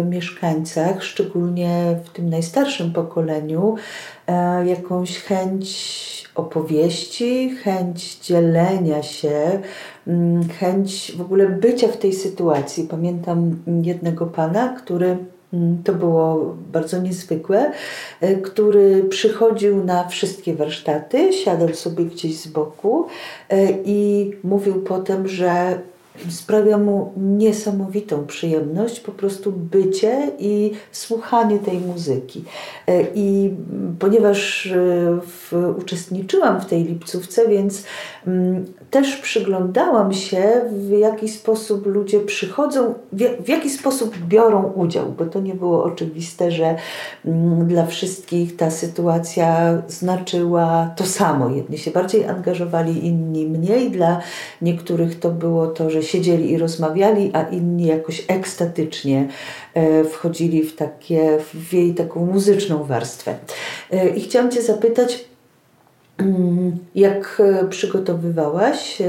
mieszkańcach, 0.09 1.03
szczególnie 1.03 1.99
w 2.05 2.09
tym 2.09 2.29
najstarszym 2.29 2.93
pokoleniu, 2.93 3.75
e, 4.27 4.67
jakąś 4.67 5.17
chęć 5.17 5.69
opowieści, 6.35 7.49
chęć 7.49 8.15
dzielenia 8.17 9.03
się, 9.03 9.59
mm, 10.07 10.49
chęć 10.49 11.11
w 11.17 11.21
ogóle 11.21 11.49
bycia 11.49 11.87
w 11.87 11.97
tej 11.97 12.13
sytuacji. 12.13 12.83
Pamiętam 12.83 13.55
jednego 13.83 14.25
pana, 14.25 14.69
który 14.69 15.17
mm, 15.53 15.83
to 15.83 15.93
było 15.93 16.55
bardzo 16.71 17.01
niezwykłe, 17.01 17.71
e, 18.21 18.35
który 18.35 19.03
przychodził 19.03 19.83
na 19.83 20.07
wszystkie 20.07 20.53
warsztaty, 20.55 21.33
siadał 21.33 21.73
sobie 21.73 22.05
gdzieś 22.05 22.39
z 22.39 22.47
boku 22.47 23.07
e, 23.49 23.71
i 23.85 24.31
mówił 24.43 24.81
potem, 24.81 25.27
że 25.27 25.79
sprawia 26.29 26.77
mu 26.77 27.13
niesamowitą 27.17 28.25
przyjemność 28.25 28.99
po 28.99 29.11
prostu 29.11 29.51
bycie 29.51 30.31
i 30.39 30.71
słuchanie 30.91 31.59
tej 31.59 31.79
muzyki. 31.79 32.43
E, 32.87 33.01
I 33.15 33.53
ponieważ 33.99 34.65
e, 34.65 34.75
w, 35.21 35.73
uczestniczyłam 35.77 36.61
w 36.61 36.65
tej 36.65 36.83
lipcówce, 36.83 37.47
więc 37.47 37.83
mm, 38.27 38.65
też 38.91 39.17
przyglądałam 39.17 40.13
się, 40.13 40.61
w 40.71 40.89
jaki 40.89 41.27
sposób 41.27 41.85
ludzie 41.85 42.19
przychodzą, 42.19 42.93
w, 43.43 43.49
jaki 43.49 43.69
sposób 43.69 44.17
biorą 44.17 44.63
udział, 44.63 45.05
bo 45.17 45.25
to 45.25 45.39
nie 45.39 45.55
było 45.55 45.83
oczywiste, 45.83 46.51
że 46.51 46.75
mm, 47.25 47.67
dla 47.67 47.85
wszystkich 47.85 48.55
ta 48.55 48.71
sytuacja 48.71 49.81
znaczyła 49.87 50.93
to 50.95 51.05
samo. 51.05 51.49
Jedni 51.49 51.77
się 51.77 51.91
bardziej 51.91 52.25
angażowali, 52.25 53.05
inni 53.05 53.47
mniej. 53.47 53.91
Dla 53.91 54.21
niektórych 54.61 55.19
to 55.19 55.29
było 55.29 55.67
to, 55.67 55.89
że 55.89 56.03
siedzieli 56.09 56.51
i 56.51 56.57
rozmawiali, 56.57 57.31
a 57.33 57.43
inni 57.43 57.85
jakoś 57.85 58.25
ekstatycznie 58.27 59.27
e, 59.73 60.03
wchodzili 60.03 60.63
w, 60.63 60.75
takie, 60.75 61.37
w 61.53 61.73
jej 61.73 61.93
taką 61.93 62.25
muzyczną 62.25 62.83
warstwę. 62.83 63.35
E, 63.91 64.09
I 64.09 64.21
chciałam 64.21 64.51
Cię 64.51 64.61
zapytać, 64.61 65.25
mm, 66.17 66.77
jak 66.95 67.41
przygotowywałaś 67.69 69.01
e, 69.01 69.05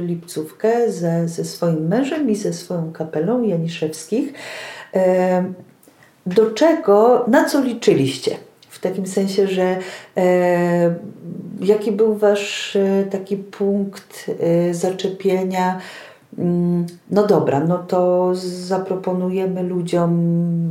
lipcówkę 0.00 0.92
ze, 0.92 1.28
ze 1.28 1.44
swoim 1.44 1.88
mężem 1.88 2.30
i 2.30 2.34
ze 2.34 2.52
swoją 2.52 2.92
kapelą 2.92 3.42
Janiszewskich? 3.42 4.32
Do 6.26 6.50
czego, 6.50 7.24
na 7.28 7.44
co 7.44 7.62
liczyliście? 7.62 8.36
W 8.76 8.80
takim 8.80 9.06
sensie, 9.06 9.46
że 9.46 9.76
e, 10.16 10.94
jaki 11.60 11.92
był 11.92 12.14
Wasz 12.14 12.78
taki 13.10 13.36
punkt 13.36 14.30
e, 14.40 14.74
zaczepienia? 14.74 15.80
Mm, 16.38 16.86
no 17.10 17.26
dobra, 17.26 17.60
no 17.60 17.78
to 17.78 18.30
zaproponujemy 18.34 19.62
ludziom 19.62 20.12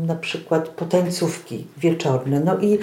na 0.06 0.16
przykład 0.16 0.70
potańcówki 0.70 1.66
wieczorne. 1.78 2.40
No 2.40 2.58
i 2.60 2.80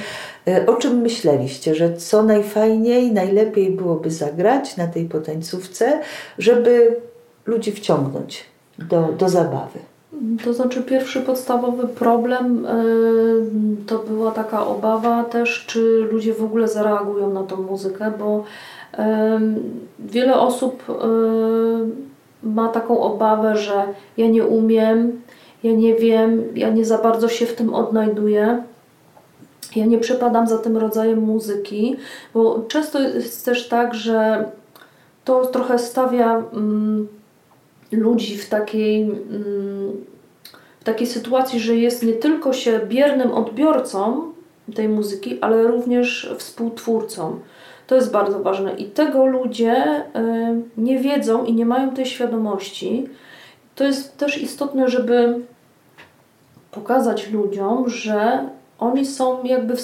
e, 0.48 0.66
o 0.66 0.74
czym 0.74 0.96
myśleliście, 0.96 1.74
że 1.74 1.96
co 1.96 2.22
najfajniej, 2.22 3.12
najlepiej 3.12 3.70
byłoby 3.70 4.10
zagrać 4.10 4.76
na 4.76 4.86
tej 4.86 5.04
potańcówce, 5.04 6.00
żeby 6.38 6.96
ludzi 7.46 7.72
wciągnąć 7.72 8.44
do, 8.78 9.08
do 9.18 9.28
zabawy? 9.28 9.78
To 10.44 10.54
znaczy, 10.54 10.82
pierwszy 10.82 11.20
podstawowy 11.20 11.88
problem 11.88 12.66
e, 12.66 12.84
to 13.86 13.98
była 13.98 14.30
taka 14.30 14.66
obawa 14.66 15.24
też, 15.24 15.64
czy 15.66 16.08
ludzie 16.12 16.34
w 16.34 16.44
ogóle 16.44 16.68
zareagują 16.68 17.32
na 17.32 17.42
tą 17.42 17.62
muzykę, 17.62 18.12
bo 18.18 18.44
wiele 19.98 20.40
osób 20.40 20.82
ma 22.42 22.68
taką 22.68 23.00
obawę, 23.00 23.56
że 23.56 23.84
ja 24.16 24.28
nie 24.28 24.44
umiem, 24.44 25.22
ja 25.62 25.72
nie 25.72 25.94
wiem, 25.94 26.42
ja 26.54 26.70
nie 26.70 26.84
za 26.84 26.98
bardzo 26.98 27.28
się 27.28 27.46
w 27.46 27.54
tym 27.54 27.74
odnajduję. 27.74 28.62
Ja 29.76 29.86
nie 29.86 29.98
przepadam 29.98 30.46
za 30.46 30.58
tym 30.58 30.76
rodzajem 30.76 31.18
muzyki, 31.18 31.96
bo 32.34 32.64
często 32.68 33.00
jest 33.00 33.44
też 33.44 33.68
tak, 33.68 33.94
że 33.94 34.44
to 35.24 35.46
trochę 35.46 35.78
stawia 35.78 36.44
mm, 36.52 37.08
ludzi 37.92 38.38
w 38.38 38.48
takiej, 38.48 39.02
mm, 39.02 40.04
w 40.80 40.84
takiej 40.84 41.06
sytuacji, 41.06 41.60
że 41.60 41.76
jest 41.76 42.02
nie 42.02 42.12
tylko 42.12 42.52
się 42.52 42.80
biernym 42.88 43.32
odbiorcą 43.32 44.32
tej 44.74 44.88
muzyki, 44.88 45.38
ale 45.40 45.66
również 45.66 46.34
współtwórcą. 46.38 47.38
To 47.92 47.96
jest 47.96 48.12
bardzo 48.12 48.42
ważne 48.42 48.74
i 48.74 48.84
tego 48.84 49.26
ludzie 49.26 50.04
y, 50.16 50.62
nie 50.76 50.98
wiedzą 50.98 51.44
i 51.44 51.52
nie 51.52 51.66
mają 51.66 51.90
tej 51.90 52.06
świadomości. 52.06 53.08
To 53.74 53.84
jest 53.84 54.18
też 54.18 54.42
istotne, 54.42 54.88
żeby 54.88 55.40
pokazać 56.70 57.30
ludziom, 57.30 57.88
że 57.88 58.48
oni 58.78 59.06
są 59.06 59.44
jakby 59.44 59.74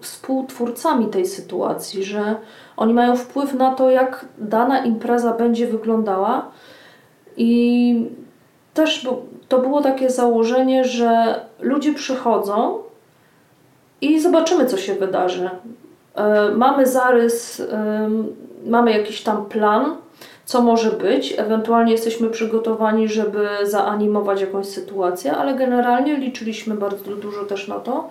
współtwórcami 0.00 1.06
tej 1.06 1.26
sytuacji, 1.26 2.04
że 2.04 2.36
oni 2.76 2.94
mają 2.94 3.16
wpływ 3.16 3.54
na 3.54 3.74
to, 3.74 3.90
jak 3.90 4.24
dana 4.38 4.84
impreza 4.84 5.32
będzie 5.32 5.66
wyglądała. 5.66 6.50
I 7.36 8.10
też 8.74 9.08
to 9.48 9.58
było 9.58 9.82
takie 9.82 10.10
założenie, 10.10 10.84
że 10.84 11.40
ludzie 11.60 11.94
przychodzą 11.94 12.78
i 14.00 14.20
zobaczymy, 14.20 14.66
co 14.66 14.76
się 14.76 14.94
wydarzy. 14.94 15.50
E, 16.14 16.50
mamy 16.50 16.86
zarys, 16.86 17.62
mamy 18.66 18.92
jakiś 18.92 19.22
tam 19.22 19.46
plan, 19.46 19.96
co 20.44 20.62
może 20.62 20.90
być. 20.90 21.34
Ewentualnie 21.38 21.92
jesteśmy 21.92 22.30
przygotowani, 22.30 23.08
żeby 23.08 23.48
zaanimować 23.62 24.40
jakąś 24.40 24.66
sytuację, 24.66 25.32
ale 25.32 25.54
generalnie 25.54 26.16
liczyliśmy 26.16 26.74
bardzo 26.74 27.16
dużo 27.16 27.44
też 27.44 27.68
na 27.68 27.78
to, 27.78 28.08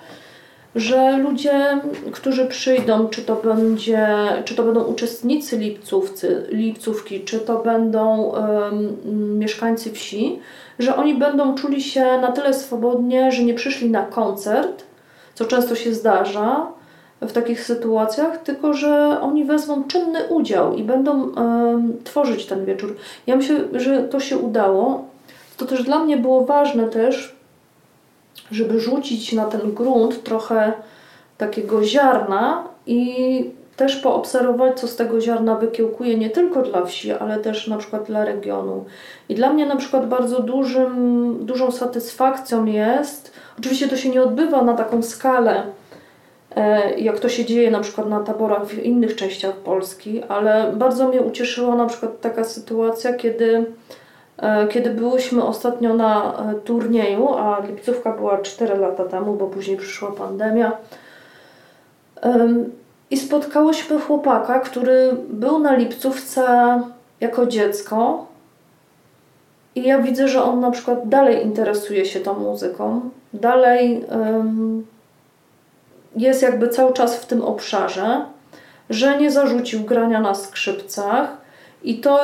że 0.76 1.18
ludzie, 1.18 1.82
którzy 2.12 2.46
przyjdą, 2.46 3.08
czy 3.08 3.22
to, 3.22 3.36
będzie, 3.36 4.08
czy 4.46 4.56
to 4.56 4.64
będą 4.64 4.84
uczestnicy 4.84 5.58
lipcówcy, 5.58 6.48
lipcówki, 6.50 7.22
czy 7.22 7.40
to 7.40 7.58
będą 7.58 8.22
um, 8.22 8.98
mieszkańcy 9.40 9.92
wsi, 9.92 10.40
że 10.80 10.96
oni 10.96 11.16
będą 11.16 11.56
czuli 11.56 11.84
się 11.84 12.18
na 12.22 12.32
tyle 12.32 12.54
swobodnie, 12.54 13.32
że 13.32 13.44
nie 13.44 13.54
przyszli 13.54 13.90
na 13.90 14.04
koncert, 14.04 14.84
co 15.36 15.46
często 15.46 15.76
się 15.76 15.94
zdarza, 15.94 16.68
w 17.22 17.32
takich 17.32 17.64
sytuacjach, 17.64 18.38
tylko 18.38 18.74
że 18.74 19.18
oni 19.22 19.46
wezmą 19.46 19.84
czynny 19.84 20.20
udział 20.30 20.74
i 20.74 20.84
będą 20.84 21.32
tworzyć 22.04 22.46
ten 22.46 22.66
wieczór. 22.66 22.96
Ja 23.28 23.36
myślę, 23.36 23.60
że 23.74 24.04
to 24.04 24.20
się 24.20 24.38
udało. 24.38 25.06
To 25.58 25.66
też 25.66 25.84
dla 25.84 26.00
mnie 26.00 26.18
było 26.18 26.46
ważne 26.46 26.88
też, 26.88 27.36
żeby 28.52 28.80
rzucić 28.80 29.34
na 29.34 29.46
ten 29.46 29.74
grunt 29.74 30.24
trochę 30.24 30.74
takiego 31.38 31.84
ziarna 31.84 32.64
i 32.88 33.52
też 33.76 33.96
poobserwować, 33.96 34.80
co 34.80 34.88
z 34.88 34.96
tego 34.96 35.22
ziarna 35.22 35.56
wykiełkuje 35.56 36.18
nie 36.18 36.30
tylko 36.30 36.62
dla 36.62 36.86
wsi, 36.86 37.12
ale 37.12 37.40
też 37.40 37.68
na 37.68 37.78
przykład 37.78 38.04
dla 38.04 38.26
regionu. 38.26 38.86
I 39.30 39.36
dla 39.36 39.54
mnie 39.54 39.66
na 39.66 39.76
przykład 39.76 40.10
bardzo 40.10 40.40
dużym, 40.40 41.38
dużą 41.42 41.72
satysfakcją 41.72 42.66
jest, 42.66 43.34
oczywiście 43.60 43.88
to 43.88 43.98
się 43.98 44.10
nie 44.10 44.24
odbywa 44.24 44.62
na 44.62 44.74
taką 44.74 45.02
skalę, 45.02 45.64
jak 46.98 47.20
to 47.20 47.30
się 47.30 47.46
dzieje 47.46 47.72
na 47.72 47.80
przykład 47.80 48.10
na 48.10 48.20
taborach 48.20 48.66
w 48.66 48.84
innych 48.84 49.16
częściach 49.16 49.56
Polski, 49.56 50.24
ale 50.24 50.74
bardzo 50.74 51.08
mnie 51.08 51.22
ucieszyła 51.22 51.76
na 51.76 51.86
przykład 51.86 52.22
taka 52.22 52.44
sytuacja, 52.44 53.14
kiedy, 53.14 53.66
e, 54.38 54.68
kiedy 54.68 54.90
byłyśmy 54.90 55.44
ostatnio 55.44 55.94
na 55.94 56.34
e, 56.34 56.54
turnieju, 56.56 57.34
a 57.34 57.60
lipcówka 57.68 58.12
była 58.12 58.38
4 58.38 58.78
lata 58.78 59.06
temu, 59.06 59.34
bo 59.34 59.48
później 59.48 59.78
przyszła 59.78 60.12
pandemia. 60.12 60.78
I 63.12 63.18
spotkałyśmy 63.18 64.00
chłopaka, 64.00 64.60
który 64.60 65.18
był 65.30 65.60
na 65.60 65.76
lipcówce 65.76 66.44
jako 67.22 67.46
dziecko. 67.46 68.26
I 69.76 69.84
ja 69.84 70.00
widzę, 70.00 70.28
że 70.28 70.44
on 70.44 70.60
na 70.60 70.72
przykład 70.72 71.10
dalej 71.10 71.46
interesuje 71.46 72.06
się 72.06 72.20
tą 72.20 72.34
muzyką, 72.34 73.02
dalej 73.34 74.06
um, 74.12 74.86
jest 76.16 76.42
jakby 76.42 76.68
cały 76.68 76.94
czas 76.94 77.16
w 77.16 77.26
tym 77.26 77.42
obszarze, 77.42 78.26
że 78.90 79.18
nie 79.18 79.32
zarzucił 79.32 79.80
grania 79.80 80.22
na 80.22 80.36
skrzypcach 80.36 81.38
i 81.84 82.00
to, 82.00 82.20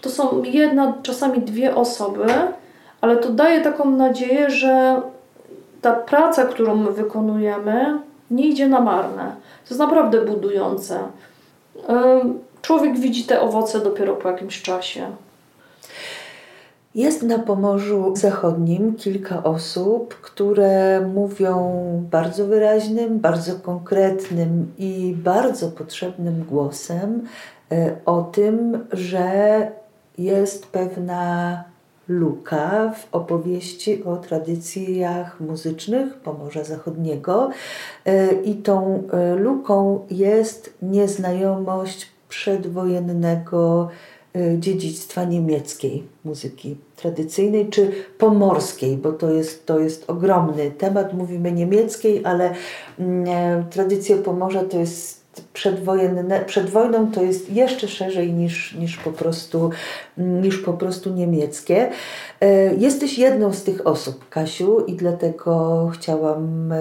to 0.00 0.10
są 0.10 0.42
jedna, 0.42 0.94
czasami 1.02 1.40
dwie 1.40 1.74
osoby, 1.74 2.26
ale 3.00 3.16
to 3.16 3.28
daje 3.28 3.60
taką 3.60 3.90
nadzieję, 3.90 4.50
że 4.50 5.02
ta 5.82 5.92
praca, 5.92 6.44
którą 6.44 6.76
my 6.76 6.92
wykonujemy, 6.92 7.98
nie 8.30 8.46
idzie 8.46 8.68
na 8.68 8.80
marne. 8.80 9.24
To 9.64 9.74
jest 9.74 9.80
naprawdę 9.80 10.20
budujące. 10.24 10.98
Człowiek 12.62 12.98
widzi 12.98 13.24
te 13.24 13.40
owoce 13.40 13.80
dopiero 13.80 14.16
po 14.16 14.30
jakimś 14.30 14.62
czasie. 14.62 15.06
Jest 16.98 17.22
na 17.22 17.38
Pomorzu 17.38 18.16
Zachodnim 18.16 18.94
kilka 18.96 19.42
osób, 19.42 20.14
które 20.14 21.00
mówią 21.14 21.82
bardzo 22.10 22.46
wyraźnym, 22.46 23.18
bardzo 23.18 23.54
konkretnym 23.54 24.72
i 24.78 25.14
bardzo 25.18 25.68
potrzebnym 25.68 26.44
głosem 26.44 27.22
e, 27.72 27.96
o 28.06 28.22
tym, 28.22 28.86
że 28.92 29.70
jest 30.18 30.66
pewna 30.66 31.64
luka 32.08 32.92
w 32.96 33.14
opowieści 33.14 34.04
o 34.04 34.16
tradycjach 34.16 35.40
muzycznych 35.40 36.14
Pomorza 36.14 36.64
Zachodniego. 36.64 37.50
E, 38.04 38.32
I 38.32 38.54
tą 38.54 39.02
e, 39.12 39.34
luką 39.34 40.06
jest 40.10 40.74
nieznajomość 40.82 42.08
przedwojennego 42.28 43.88
dziedzictwa 44.58 45.24
niemieckiej 45.24 46.04
muzyki 46.24 46.76
tradycyjnej 47.00 47.68
czy 47.68 47.90
pomorskiej, 48.18 48.96
bo 48.96 49.12
to 49.12 49.30
jest, 49.30 49.66
to 49.66 49.80
jest 49.80 50.10
ogromny 50.10 50.70
temat. 50.70 51.14
Mówimy 51.14 51.52
niemieckiej, 51.52 52.24
ale 52.24 52.54
mm, 52.98 53.64
tradycja 53.70 54.16
Pomorza 54.16 54.64
to 54.64 54.78
jest 54.78 55.18
przedwojenne, 55.52 56.44
przed 56.44 56.70
wojną 56.70 57.12
to 57.12 57.22
jest 57.22 57.52
jeszcze 57.52 57.88
szerzej 57.88 58.32
niż, 58.32 58.74
niż, 58.74 58.96
po 58.96 59.10
prostu, 59.12 59.70
niż 60.16 60.58
po 60.58 60.72
prostu 60.72 61.10
niemieckie. 61.10 61.90
E, 62.40 62.74
jesteś 62.74 63.18
jedną 63.18 63.52
z 63.52 63.62
tych 63.62 63.86
osób, 63.86 64.28
Kasiu, 64.28 64.84
i 64.84 64.94
dlatego 64.94 65.90
chciałam 65.94 66.72
e, 66.72 66.76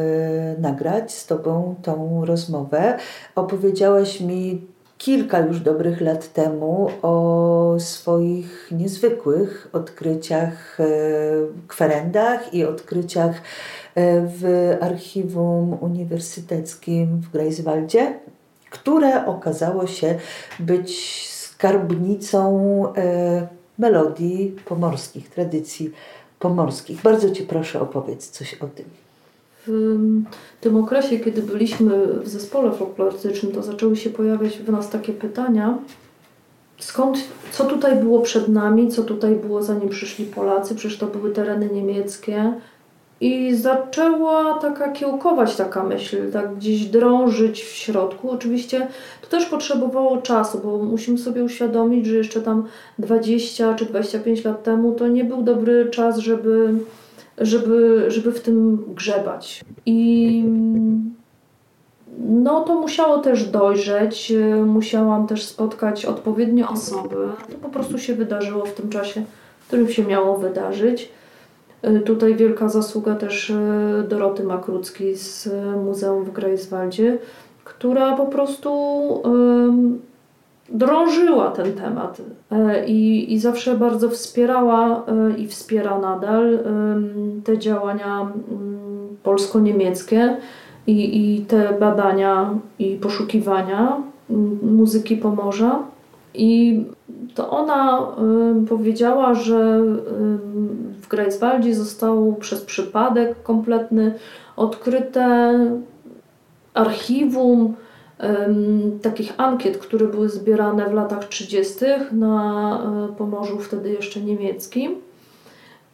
nagrać 0.60 1.12
z 1.12 1.26
Tobą 1.26 1.76
tą 1.82 2.26
rozmowę. 2.26 2.98
Opowiedziałaś 3.36 4.22
mi 4.22 4.68
kilka 4.98 5.40
już 5.40 5.60
dobrych 5.60 6.02
lat 6.02 6.34
temu 6.34 6.90
o 7.02 7.76
swoich 7.80 8.70
niezwykłych 8.72 9.70
odkryciach, 9.74 10.80
e, 10.80 10.86
kwerendach 11.68 12.54
i 12.54 12.66
odkryciach 12.66 13.42
w 14.26 14.74
archiwum 14.82 15.78
uniwersyteckim 15.82 17.22
w 17.22 17.32
Greifswaldzie 17.32 18.14
które 18.70 19.26
okazało 19.26 19.88
się 19.88 20.20
być 20.60 21.28
skarbnicą 21.30 22.84
e, 22.94 23.48
melodii 23.78 24.56
pomorskich, 24.66 25.30
tradycji 25.30 25.92
pomorskich. 26.40 27.02
Bardzo 27.02 27.32
Cię 27.32 27.44
proszę 27.44 27.82
opowiedz 27.82 28.30
coś 28.30 28.54
o 28.54 28.68
tym. 28.68 29.07
W 29.68 30.62
tym 30.62 30.78
okresie, 30.78 31.20
kiedy 31.20 31.42
byliśmy 31.42 32.08
w 32.24 32.28
zespole 32.28 32.72
folklorystycznym, 32.72 33.52
to 33.52 33.64
zaczęły 33.64 33.96
się 33.96 34.10
pojawiać 34.10 34.58
w 34.58 34.72
nas 34.72 34.90
takie 34.90 35.14
pytania, 35.14 35.78
skąd, 36.80 37.18
co 37.52 37.66
tutaj 37.66 37.96
było 37.96 38.22
przed 38.22 38.48
nami, 38.48 38.92
co 38.92 39.04
tutaj 39.04 39.36
było 39.36 39.64
zanim 39.64 39.90
przyszli 39.90 40.26
Polacy, 40.26 40.76
przecież 40.76 40.98
to 40.98 41.08
były 41.08 41.32
tereny 41.32 41.70
niemieckie, 41.74 42.54
i 43.22 43.56
zaczęła 43.56 44.60
taka 44.60 44.92
kiełkować 44.92 45.56
taka 45.56 45.84
myśl, 45.84 46.32
tak 46.32 46.56
gdzieś 46.56 46.86
drążyć 46.86 47.64
w 47.64 47.76
środku. 47.76 48.32
Oczywiście 48.32 48.88
to 49.22 49.28
też 49.28 49.46
potrzebowało 49.46 50.18
czasu, 50.18 50.62
bo 50.64 50.78
musimy 50.78 51.18
sobie 51.18 51.44
uświadomić, 51.44 52.06
że 52.06 52.16
jeszcze 52.16 52.42
tam 52.42 52.64
20 53.00 53.74
czy 53.74 53.86
25 53.86 54.44
lat 54.44 54.64
temu 54.64 54.92
to 54.92 55.08
nie 55.08 55.24
był 55.24 55.42
dobry 55.42 55.90
czas, 55.90 56.18
żeby, 56.18 56.74
żeby, 57.38 58.06
żeby 58.08 58.32
w 58.32 58.42
tym 58.42 58.86
grzebać. 58.96 59.66
I 59.86 60.44
no 62.20 62.62
to 62.62 62.76
musiało 62.76 63.18
też 63.18 63.46
dojrzeć, 63.46 64.34
musiałam 64.66 65.28
też 65.28 65.46
spotkać 65.46 66.06
odpowiednie 66.06 66.68
osoby. 66.68 67.16
To 67.52 67.58
po 67.62 67.70
prostu 67.70 67.98
się 67.98 68.16
wydarzyło 68.16 68.66
w 68.66 68.74
tym 68.74 68.90
czasie, 68.90 69.24
w 69.60 69.68
którym 69.68 69.90
się 69.90 70.04
miało 70.04 70.38
wydarzyć. 70.38 71.10
Tutaj 72.06 72.36
wielka 72.36 72.70
zasługa 72.70 73.16
też 73.16 73.50
y, 73.50 73.54
Doroty 74.10 74.44
Makruckiej 74.44 75.18
z 75.18 75.50
Muzeum 75.86 76.24
w 76.24 76.32
Greifswaldzie, 76.32 77.18
która 77.64 78.18
po 78.18 78.26
prostu 78.26 78.72
drążyła 80.70 81.52
ten 81.52 81.74
temat 81.74 82.20
y, 82.20 82.86
i, 82.86 83.34
i 83.34 83.40
zawsze 83.40 83.76
bardzo 83.76 84.10
wspierała 84.10 85.06
i 85.38 85.48
wspiera 85.48 86.00
nadal 86.00 86.60
te 87.44 87.58
działania 87.58 88.22
mm, 88.22 89.18
polsko-niemieckie 89.24 90.38
i, 90.88 91.36
i 91.36 91.42
te 91.42 91.74
badania 91.80 92.50
i 92.80 92.96
poszukiwania 92.96 93.98
mm, 94.30 94.60
muzyki 94.76 95.18
Pomorza. 95.18 95.80
I 96.34 96.84
to 97.36 97.50
ona 97.50 98.08
powiedziała, 98.70 99.34
że 99.34 99.82
w 101.02 101.08
Greifswaldzie 101.08 101.76
zostało 101.76 102.34
przez 102.34 102.62
przypadek 102.62 103.44
kompletny 103.44 104.14
odkryte 104.56 105.60
archiwum 106.74 107.76
takich 109.02 109.34
ankiet, 109.38 109.78
które 109.78 110.08
były 110.08 110.30
zbierane 110.30 110.90
w 110.90 110.94
latach 110.94 111.28
30. 111.28 111.76
na 112.12 112.82
Pomorzu 113.18 113.60
wtedy 113.60 113.90
jeszcze 113.90 114.22
niemieckim. 114.22 114.96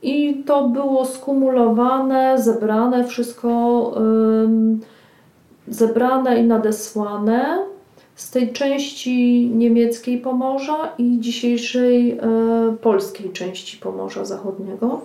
I 0.01 0.43
to 0.45 0.67
było 0.67 1.05
skumulowane, 1.05 2.41
zebrane, 2.41 3.07
wszystko 3.07 3.91
zebrane 5.67 6.39
i 6.39 6.43
nadesłane 6.43 7.59
z 8.15 8.31
tej 8.31 8.53
części 8.53 9.49
niemieckiej 9.55 10.17
Pomorza 10.17 10.89
i 10.97 11.19
dzisiejszej 11.19 12.11
e, 12.11 12.17
polskiej 12.81 13.31
części 13.31 13.77
Pomorza 13.77 14.25
Zachodniego. 14.25 15.01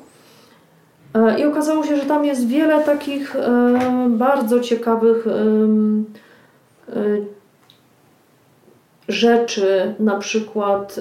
E, 1.15 1.41
I 1.41 1.45
okazało 1.45 1.85
się, 1.85 1.97
że 1.97 2.03
tam 2.03 2.25
jest 2.25 2.47
wiele 2.47 2.85
takich 2.85 3.37
e, 3.37 4.07
bardzo 4.11 4.61
ciekawych 4.61 5.27
rzeczy, 9.09 9.95
na 9.99 10.17
przykład, 10.17 11.01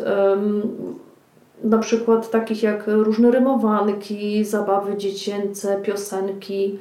na 1.64 1.78
przykład 1.78 2.30
takich 2.30 2.64
jak 2.64 2.84
różne 2.88 3.32
rymowanki, 3.32 4.46
zabawy 4.46 4.98
dziecięce, 4.98 5.82
piosenki, 5.82 6.80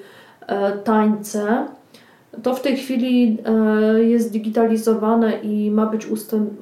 tańce 0.85 1.67
to 2.43 2.55
w 2.55 2.63
tej 2.63 2.77
chwili 2.77 3.39
e, 3.45 4.05
jest 4.05 4.31
digitalizowane 4.31 5.39
i 5.39 5.71
ma 5.71 5.87
być 5.87 6.07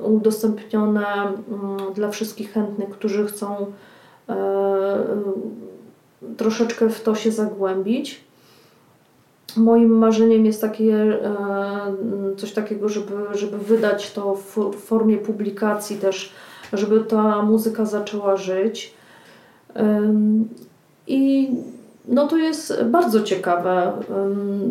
udostępnione 0.01 1.07
mm, 1.07 1.37
dla 1.95 2.09
wszystkich 2.09 2.53
chętnych, 2.53 2.91
którzy 2.91 3.27
chcą 3.27 3.67
e, 4.29 4.37
troszeczkę 6.37 6.89
w 6.89 7.03
to 7.03 7.15
się 7.15 7.31
zagłębić. 7.31 8.21
Moim 9.57 9.99
marzeniem 9.99 10.47
jest 10.47 10.61
takie, 10.61 10.95
e, 10.95 12.37
coś 12.37 12.53
takiego, 12.53 12.89
żeby, 12.89 13.13
żeby 13.35 13.59
wydać 13.59 14.13
to 14.13 14.35
w 14.35 14.77
formie 14.77 15.19
publikacji 15.19 15.97
też, 15.97 16.33
żeby 16.73 17.01
ta 17.01 17.43
muzyka 17.43 17.85
zaczęła 17.85 18.37
żyć. 18.37 18.95
I 21.07 21.51
no 22.09 22.27
to 22.29 22.37
jest 22.37 22.83
bardzo 22.85 23.23
ciekawe, 23.23 23.93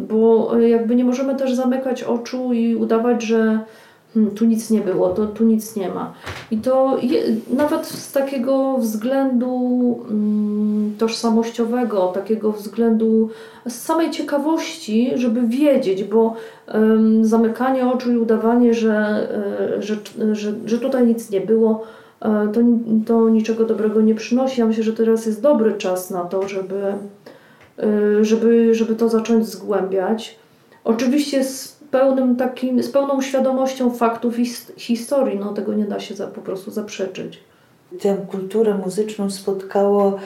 bo 0.10 0.52
jakby 0.58 0.96
nie 0.96 1.06
możemy 1.06 1.36
też 1.36 1.54
zamykać 1.54 2.04
oczu 2.04 2.54
i 2.54 2.76
udawać, 2.76 3.24
że 3.24 3.60
hmm, 4.14 4.36
tu 4.36 4.46
nic 4.46 4.70
nie 4.70 4.82
było, 4.82 5.10
to 5.10 5.28
tu 5.28 5.44
nic 5.44 5.76
nie 5.76 5.90
ma. 5.90 6.14
I 6.52 6.58
to 6.58 6.98
je, 7.02 7.24
nawet 7.50 7.86
z 7.88 8.12
takiego 8.12 8.78
względu 8.78 9.52
um, 9.52 10.96
tożsamościowego, 10.98 12.08
takiego 12.08 12.52
względu 12.52 13.30
z 13.68 13.82
samej 13.82 14.12
ciekawości, 14.12 15.12
żeby 15.16 15.48
wiedzieć, 15.48 16.04
bo 16.04 16.36
zamykanie 17.22 17.88
oczu 17.88 18.12
i 18.12 18.18
udawanie, 18.18 18.74
że, 18.74 19.28
e, 19.78 19.82
że, 19.82 19.98
że, 20.32 20.54
że 20.66 20.80
tutaj 20.80 21.08
nic 21.08 21.30
nie 21.30 21.42
było, 21.42 21.84
e, 22.22 22.48
to, 22.54 22.60
to 23.08 23.30
niczego 23.30 23.66
dobrego 23.66 24.02
nie 24.02 24.16
przynosi. 24.16 24.62
Ja 24.62 24.68
myślę, 24.68 24.84
że 24.84 24.94
teraz 24.94 25.26
jest 25.26 25.42
dobry 25.42 25.74
czas 25.74 26.10
na 26.10 26.24
to, 26.24 26.48
żeby 26.48 26.94
Y, 27.80 28.26
żeby, 28.26 28.76
żeby 28.76 28.96
to 28.96 29.10
zacząć 29.10 29.48
zgłębiać. 29.48 30.38
Oczywiście 30.84 31.44
z 31.44 31.73
pełnym 31.94 32.36
takim, 32.36 32.84
z 32.84 32.92
pełną 32.92 33.22
świadomością 33.22 33.92
faktów 33.92 34.40
i 34.40 34.46
historii, 34.78 35.40
no 35.40 35.54
tego 35.54 35.74
nie 35.74 35.86
da 35.86 36.00
się 36.00 36.16
za, 36.16 36.28
po 36.28 36.42
prostu 36.42 36.72
zaprzeczyć. 36.72 37.40
Tę 38.02 38.18
kulturę 38.32 38.74
muzyczną 38.74 39.30
spotkało 39.30 40.18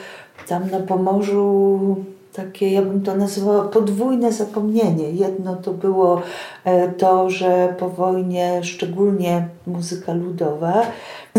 tam 0.48 0.70
na 0.70 0.80
Pomorzu 0.80 1.96
takie, 2.32 2.72
ja 2.72 2.82
bym 2.82 3.02
to 3.02 3.16
nazywała 3.16 3.64
podwójne 3.64 4.32
zapomnienie. 4.32 5.10
Jedno 5.10 5.56
to 5.56 5.72
było 5.72 6.22
e, 6.64 6.88
to, 6.88 7.30
że 7.30 7.74
po 7.78 7.88
wojnie 7.88 8.60
szczególnie 8.62 9.48
muzyka 9.66 10.14
ludowa, 10.14 10.82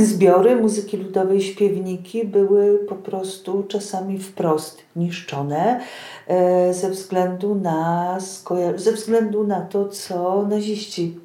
zbiory 0.06 0.56
muzyki 0.56 0.98
ludowej, 0.98 1.42
śpiewniki 1.42 2.26
były 2.26 2.80
po 2.90 2.96
prostu 2.96 3.64
czasami 3.68 4.20
wprost 4.20 4.82
niszczone 4.96 5.80
e, 6.28 6.74
ze 6.74 6.90
względu 6.90 7.56
na, 7.56 8.18
ze 8.76 8.92
względu 8.92 9.48
na 9.48 9.62
to, 9.62 9.88
co 9.88 10.48
naziści 10.50 11.20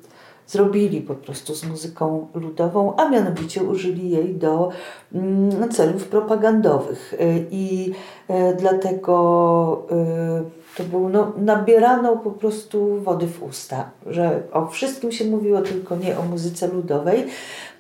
zrobili 0.46 1.00
po 1.00 1.14
prostu 1.14 1.54
z 1.54 1.64
muzyką 1.64 2.26
ludową, 2.34 2.96
a 2.96 3.08
mianowicie 3.08 3.62
użyli 3.62 4.10
jej 4.10 4.34
do 4.34 4.70
mm, 5.14 5.70
celów 5.70 6.08
propagandowych. 6.08 7.14
I 7.50 7.92
dlatego 8.58 9.86
to 10.76 10.84
było, 10.84 11.08
no, 11.08 11.32
nabierano 11.36 12.16
po 12.16 12.30
prostu 12.30 13.00
wody 13.00 13.26
w 13.26 13.42
usta, 13.42 13.90
że 14.06 14.42
o 14.52 14.66
wszystkim 14.66 15.12
się 15.12 15.24
mówiło, 15.24 15.62
tylko 15.62 15.96
nie 15.96 16.18
o 16.18 16.22
muzyce 16.22 16.68
ludowej. 16.68 17.26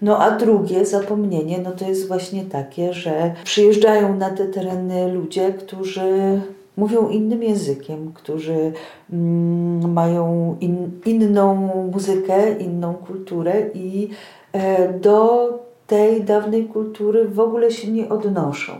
No 0.02 0.18
a 0.18 0.30
drugie 0.30 0.86
zapomnienie, 0.86 1.58
no 1.58 1.72
to 1.72 1.88
jest 1.88 2.08
właśnie 2.08 2.44
takie, 2.44 2.92
że 2.92 3.34
przyjeżdżają 3.44 4.16
na 4.16 4.30
te 4.30 4.46
tereny 4.46 5.12
ludzie, 5.12 5.52
którzy 5.52 6.40
mówią 6.76 7.08
innym 7.08 7.42
językiem, 7.42 8.12
którzy 8.12 8.72
mm, 9.12 9.92
mają 9.92 10.56
in, 10.60 11.00
inną 11.06 11.54
muzykę, 11.92 12.58
inną 12.58 12.94
kulturę 12.94 13.52
i 13.74 14.08
e, 14.52 14.92
do 14.92 15.48
tej 15.86 16.22
dawnej 16.22 16.64
kultury 16.64 17.28
w 17.28 17.40
ogóle 17.40 17.70
się 17.70 17.90
nie 17.90 18.08
odnoszą. 18.08 18.72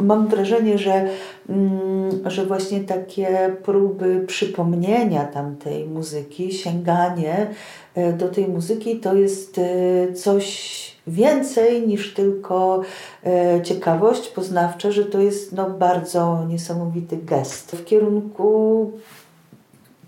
Mam 0.00 0.28
wrażenie, 0.28 0.78
że, 0.78 1.08
mm, 1.48 2.30
że 2.30 2.46
właśnie 2.46 2.80
takie 2.80 3.56
próby 3.62 4.24
przypomnienia 4.26 5.24
tamtej 5.24 5.86
muzyki, 5.86 6.52
sięganie 6.52 7.46
e, 7.94 8.12
do 8.12 8.28
tej 8.28 8.48
muzyki 8.48 9.00
to 9.00 9.14
jest 9.14 9.58
e, 9.58 10.12
coś 10.12 10.93
więcej 11.06 11.86
niż 11.86 12.14
tylko 12.14 12.82
e, 13.26 13.62
ciekawość 13.62 14.28
poznawcza, 14.28 14.90
że 14.90 15.04
to 15.04 15.20
jest 15.20 15.52
no, 15.52 15.70
bardzo 15.70 16.44
niesamowity 16.48 17.16
gest. 17.16 17.70
W 17.70 17.84
kierunku 17.84 18.90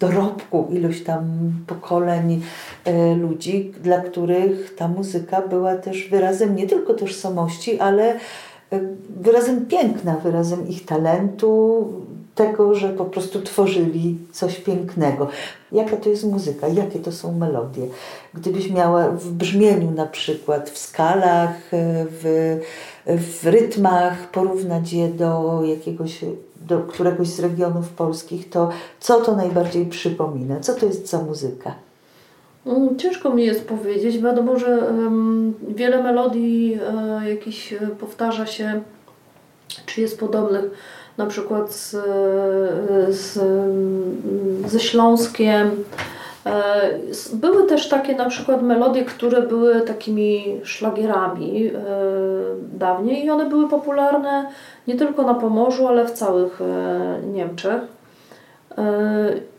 dorobku 0.01 0.69
iluś 0.71 1.03
tam 1.05 1.53
pokoleń 1.67 2.43
ludzi, 3.21 3.73
dla 3.83 4.01
których 4.01 4.75
ta 4.75 4.89
muzyka 4.89 5.43
była 5.43 5.77
też 5.77 6.09
wyrazem 6.09 6.57
nie 6.57 6.67
tylko 6.67 6.95
tożsamości, 6.95 7.81
ale 7.81 8.19
wyrazem 9.21 9.67
piękna, 9.67 10.17
wyrazem 10.17 10.69
ich 10.69 10.87
talentu, 10.87 11.87
tego, 12.37 12.75
że 12.75 12.89
po 12.89 13.05
prostu 13.05 13.43
tworzyli 13.43 14.19
coś 14.33 14.61
pięknego. 14.61 15.29
Jaka 15.73 15.97
to 15.97 16.09
jest 16.09 16.25
muzyka, 16.25 16.69
jakie 16.69 16.99
to 16.99 17.13
są 17.13 17.39
melodie. 17.39 17.87
Gdybyś 18.35 18.71
miała 18.71 19.09
w 19.09 19.31
brzmieniu 19.31 19.91
na 19.91 20.07
przykład, 20.07 20.71
w 20.71 20.79
skalach, 20.79 21.55
w, 22.21 22.57
w 23.07 23.47
rytmach 23.47 24.31
porównać 24.31 24.93
je 24.93 25.09
do 25.09 25.61
jakiegoś, 25.65 26.25
do 26.69 26.79
któregoś 26.79 27.29
z 27.29 27.41
regionów 27.41 27.89
polskich, 27.89 28.51
to 28.51 28.71
co 29.01 29.21
to 29.21 29.37
najbardziej 29.37 29.87
przypomina? 29.87 30.61
Co 30.61 30.75
to 30.75 30.87
jest 30.87 31.09
za 31.09 31.23
muzyka? 31.23 31.75
Mm, 32.67 32.99
ciężko 32.99 33.31
mi 33.31 33.45
jest 33.45 33.69
powiedzieć. 33.69 34.19
Wiadomo, 34.19 34.59
że 34.59 34.79
um, 34.79 35.55
wiele 35.69 36.03
melodii 36.03 36.79
um, 36.87 37.29
jakiś 37.29 37.75
powtarza 38.01 38.47
się, 38.47 38.81
czy 39.87 40.01
jest 40.01 40.21
podobnych, 40.21 40.65
na 41.19 41.27
przykład 41.27 41.73
z, 41.73 41.95
e, 41.95 41.99
z, 43.13 43.39
ze 44.71 44.81
Śląskiem. 44.81 45.71
Były 47.33 47.67
też 47.67 47.89
takie 47.89 48.17
na 48.17 48.25
przykład 48.25 48.63
melodie, 48.63 49.05
które 49.05 49.43
były 49.43 49.81
takimi 49.81 50.61
szlagierami 50.65 51.71
dawniej 52.73 53.25
i 53.25 53.31
one 53.31 53.49
były 53.49 53.69
popularne 53.69 54.47
nie 54.87 54.95
tylko 54.95 55.23
na 55.23 55.35
Pomorzu, 55.35 55.89
ale 55.89 56.07
w 56.07 56.13
całych 56.13 56.61
Niemczech. 57.33 57.81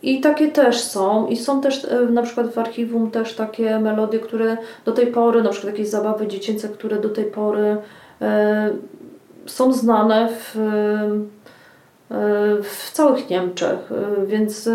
I 0.01 0.21
takie 0.21 0.47
też 0.47 0.81
są. 0.81 1.27
I 1.27 1.35
są 1.35 1.61
też 1.61 1.85
e, 1.85 2.01
na 2.01 2.21
przykład 2.21 2.53
w 2.53 2.57
archiwum 2.57 3.11
też 3.11 3.35
takie 3.35 3.79
melodie, 3.79 4.19
które 4.19 4.57
do 4.85 4.91
tej 4.91 5.07
pory, 5.07 5.43
na 5.43 5.49
przykład 5.49 5.73
jakieś 5.73 5.89
zabawy 5.89 6.27
dziecięce, 6.27 6.69
które 6.69 6.99
do 6.99 7.09
tej 7.09 7.25
pory 7.25 7.77
e, 8.21 8.69
są 9.45 9.73
znane 9.73 10.29
w, 10.29 10.57
e, 10.57 11.09
w 12.63 12.91
całych 12.93 13.29
Niemczech. 13.29 13.89
Więc 14.27 14.69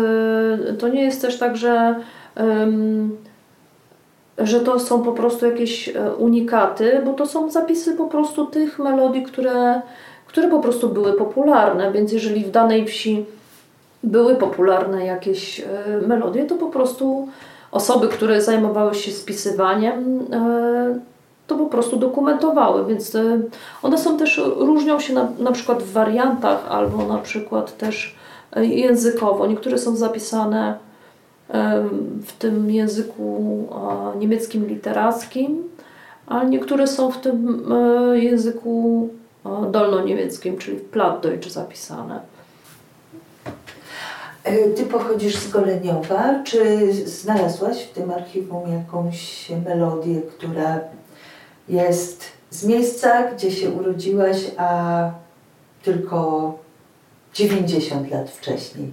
to 0.79 0.87
nie 0.87 1.03
jest 1.03 1.21
też 1.21 1.39
tak, 1.39 1.57
że, 1.57 1.95
że 4.37 4.59
to 4.59 4.79
są 4.79 5.03
po 5.03 5.11
prostu 5.11 5.45
jakieś 5.45 5.93
unikaty, 6.17 7.01
bo 7.05 7.13
to 7.13 7.25
są 7.25 7.51
zapisy 7.51 7.95
po 7.95 8.05
prostu 8.05 8.45
tych 8.45 8.79
melodii, 8.79 9.23
które, 9.23 9.81
które 10.27 10.49
po 10.49 10.59
prostu 10.59 10.89
były 10.89 11.13
popularne. 11.13 11.91
Więc 11.91 12.11
jeżeli 12.11 12.45
w 12.45 12.51
danej 12.51 12.87
wsi 12.87 13.25
były 14.03 14.35
popularne 14.35 15.05
jakieś 15.05 15.59
e, 15.59 15.65
melodie, 16.07 16.45
to 16.45 16.55
po 16.55 16.67
prostu 16.67 17.27
osoby, 17.71 18.07
które 18.07 18.41
zajmowały 18.41 18.95
się 18.95 19.11
spisywaniem, 19.11 20.19
e, 20.33 21.12
to 21.47 21.55
po 21.55 21.65
prostu 21.65 21.97
dokumentowały, 21.97 22.85
więc 22.85 23.15
e, 23.15 23.39
one 23.81 23.97
są 23.97 24.17
też, 24.17 24.41
różnią 24.55 24.99
się 24.99 25.13
na, 25.13 25.27
na 25.39 25.51
przykład 25.51 25.83
w 25.83 25.91
wariantach 25.91 26.67
albo 26.69 27.05
na 27.07 27.17
przykład 27.17 27.77
też 27.77 28.15
językowo. 28.55 29.47
Niektóre 29.47 29.77
są 29.77 29.95
zapisane 29.95 30.77
w 32.25 32.31
tym 32.39 32.71
języku 32.71 33.67
niemieckim 34.19 34.67
literackim, 34.67 35.63
a 36.27 36.43
niektóre 36.43 36.87
są 36.87 37.11
w 37.11 37.17
tym 37.17 37.65
języku 38.13 39.09
dolnoniemieckim, 39.71 40.57
czyli 40.57 40.77
w 40.77 40.89
Plattdeutsch 40.89 41.49
zapisane. 41.49 42.19
E, 44.43 44.69
ty 44.69 44.85
pochodzisz 44.85 45.35
z 45.35 45.51
Goleniowa. 45.51 46.43
Czy 46.43 46.93
znalazłaś 46.93 47.83
w 47.83 47.93
tym 47.93 48.11
archiwum 48.11 48.71
jakąś 48.73 49.51
melodię, 49.65 50.21
która 50.21 50.79
jest 51.69 52.23
z 52.49 52.65
miejsca, 52.65 53.31
gdzie 53.31 53.51
się 53.51 53.69
urodziłaś, 53.69 54.51
a 54.57 55.11
tylko 55.83 56.53
90 57.33 58.11
lat 58.11 58.29
wcześniej? 58.29 58.91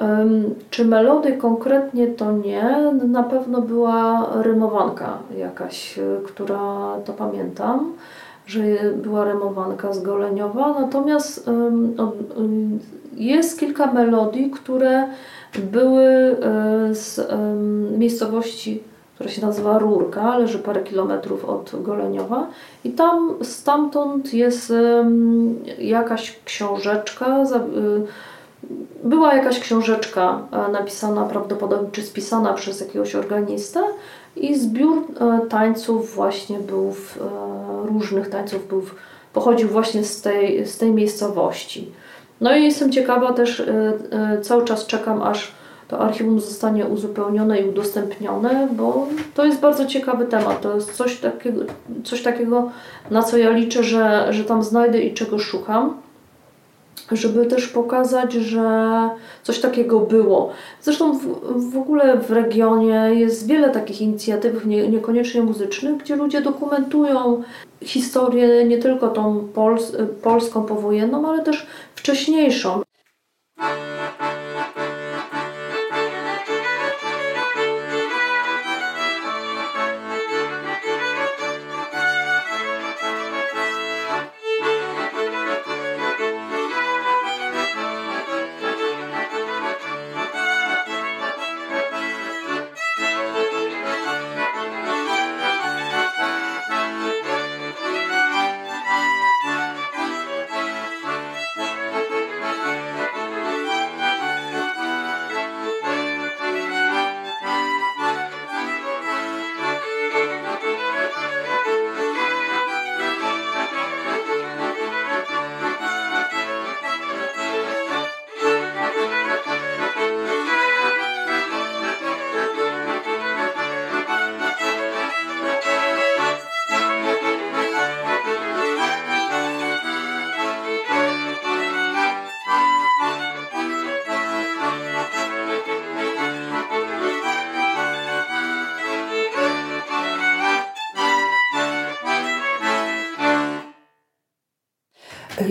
Um, 0.00 0.54
czy 0.70 0.84
melody 0.84 1.32
konkretnie 1.32 2.06
to 2.06 2.32
nie? 2.32 2.92
Na 3.08 3.22
pewno 3.22 3.62
była 3.62 4.28
rymowanka 4.42 5.18
jakaś, 5.38 5.98
e, 5.98 6.02
która 6.26 6.60
to 7.04 7.12
pamiętam, 7.12 7.92
że 8.46 8.60
była 9.02 9.24
rymowanka 9.24 9.92
z 9.92 10.02
Goleniowa. 10.02 10.80
Natomiast 10.80 11.48
um, 11.48 11.94
um, 12.36 12.78
jest 13.16 13.60
kilka 13.60 13.92
melodii, 13.92 14.50
które 14.50 15.08
były 15.72 16.04
e, 16.04 16.94
z 16.94 17.20
miejscowości, 17.98 18.82
która 19.14 19.30
się 19.30 19.46
nazywa 19.46 19.78
Rurka, 19.78 20.38
leży 20.38 20.58
parę 20.58 20.82
kilometrów 20.82 21.44
od 21.44 21.82
Goleniowa 21.82 22.46
i 22.84 22.90
tam 22.90 23.34
stamtąd 23.42 24.34
jest 24.34 24.72
jakaś 25.78 26.38
książeczka, 26.44 27.26
e, 27.26 27.46
była 29.04 29.34
jakaś 29.34 29.60
książeczka 29.60 30.38
e, 30.52 30.72
napisana 30.72 31.24
prawdopodobnie, 31.24 31.88
czy 31.92 32.02
spisana 32.02 32.52
przez 32.52 32.80
jakiegoś 32.80 33.14
organistę 33.14 33.80
i 34.36 34.58
zbiór 34.58 35.06
tańców 35.48 36.14
właśnie 36.14 36.58
był, 36.58 36.92
w, 36.92 37.18
różnych 37.84 38.30
tańców 38.30 38.68
był, 38.68 38.82
pochodził 39.32 39.68
właśnie 39.68 40.04
z 40.04 40.22
tej, 40.22 40.66
z 40.66 40.78
tej 40.78 40.90
miejscowości. 40.90 41.92
No 42.40 42.56
i 42.56 42.64
jestem 42.64 42.92
ciekawa 42.92 43.32
też, 43.32 43.60
y, 43.60 43.64
y, 44.38 44.40
cały 44.40 44.64
czas 44.64 44.86
czekam, 44.86 45.22
aż 45.22 45.52
to 45.92 46.00
archiwum 46.00 46.40
zostanie 46.40 46.86
uzupełnione 46.86 47.60
i 47.60 47.68
udostępnione, 47.68 48.68
bo 48.72 49.06
to 49.34 49.44
jest 49.44 49.60
bardzo 49.60 49.86
ciekawy 49.86 50.26
temat. 50.26 50.60
To 50.60 50.74
jest 50.74 50.92
coś 50.92 51.20
takiego, 51.20 51.62
coś 52.04 52.22
takiego 52.22 52.70
na 53.10 53.22
co 53.22 53.36
ja 53.36 53.50
liczę, 53.50 53.84
że, 53.84 54.26
że 54.30 54.44
tam 54.44 54.62
znajdę 54.62 55.00
i 55.00 55.14
czego 55.14 55.38
szukam 55.38 56.02
żeby 57.12 57.46
też 57.46 57.68
pokazać, 57.68 58.32
że 58.32 58.70
coś 59.42 59.60
takiego 59.60 60.00
było. 60.00 60.52
Zresztą 60.82 61.18
w, 61.18 61.26
w 61.72 61.76
ogóle 61.76 62.16
w 62.16 62.30
regionie 62.30 63.10
jest 63.14 63.46
wiele 63.46 63.70
takich 63.70 64.00
inicjatyw, 64.00 64.66
nie, 64.66 64.88
niekoniecznie 64.88 65.42
muzycznych, 65.42 65.96
gdzie 65.96 66.16
ludzie 66.16 66.40
dokumentują 66.40 67.42
historię 67.82 68.64
nie 68.64 68.78
tylko 68.78 69.08
tą 69.08 69.48
pols 69.54 69.92
polską 70.22 70.64
powojenną, 70.64 71.28
ale 71.28 71.42
też 71.42 71.66
wcześniejszą. 71.94 72.82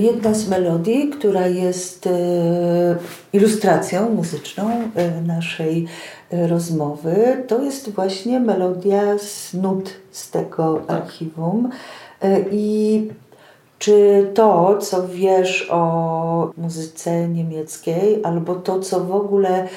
Jedna 0.01 0.33
z 0.33 0.49
melodii, 0.49 1.09
która 1.09 1.47
jest 1.47 2.07
e, 2.07 2.11
ilustracją 3.33 4.09
muzyczną 4.09 4.69
e, 4.95 5.21
naszej 5.21 5.87
e, 6.31 6.47
rozmowy, 6.47 7.43
to 7.47 7.61
jest 7.61 7.91
właśnie 7.91 8.39
melodia 8.39 9.17
z 9.17 9.53
nut 9.53 9.89
z 10.11 10.31
tego 10.31 10.81
tak. 10.87 11.01
archiwum. 11.01 11.69
I 12.51 13.07
czy 13.79 14.27
to, 14.33 14.77
co 14.77 15.07
wiesz 15.07 15.67
o 15.71 16.51
muzyce 16.57 17.27
niemieckiej, 17.27 18.19
albo 18.23 18.55
to, 18.55 18.79
co 18.79 18.99
w 18.99 19.15
ogóle 19.15 19.67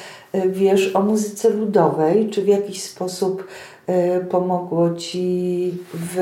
wiesz 0.47 0.97
o 0.97 1.03
muzyce 1.03 1.51
ludowej, 1.51 2.31
czy 2.31 2.43
w 2.43 2.49
jakiś 2.49 2.83
sposób 2.83 3.47
pomogło 4.31 4.95
ci 4.95 5.75
w 5.95 6.17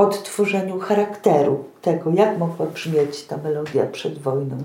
odtworzeniu 0.00 0.78
charakteru 0.78 1.64
tego, 1.82 2.10
jak 2.14 2.38
mogła 2.38 2.66
brzmieć 2.66 3.22
ta 3.22 3.36
melodia 3.36 3.86
przed 3.86 4.18
wojną. 4.18 4.56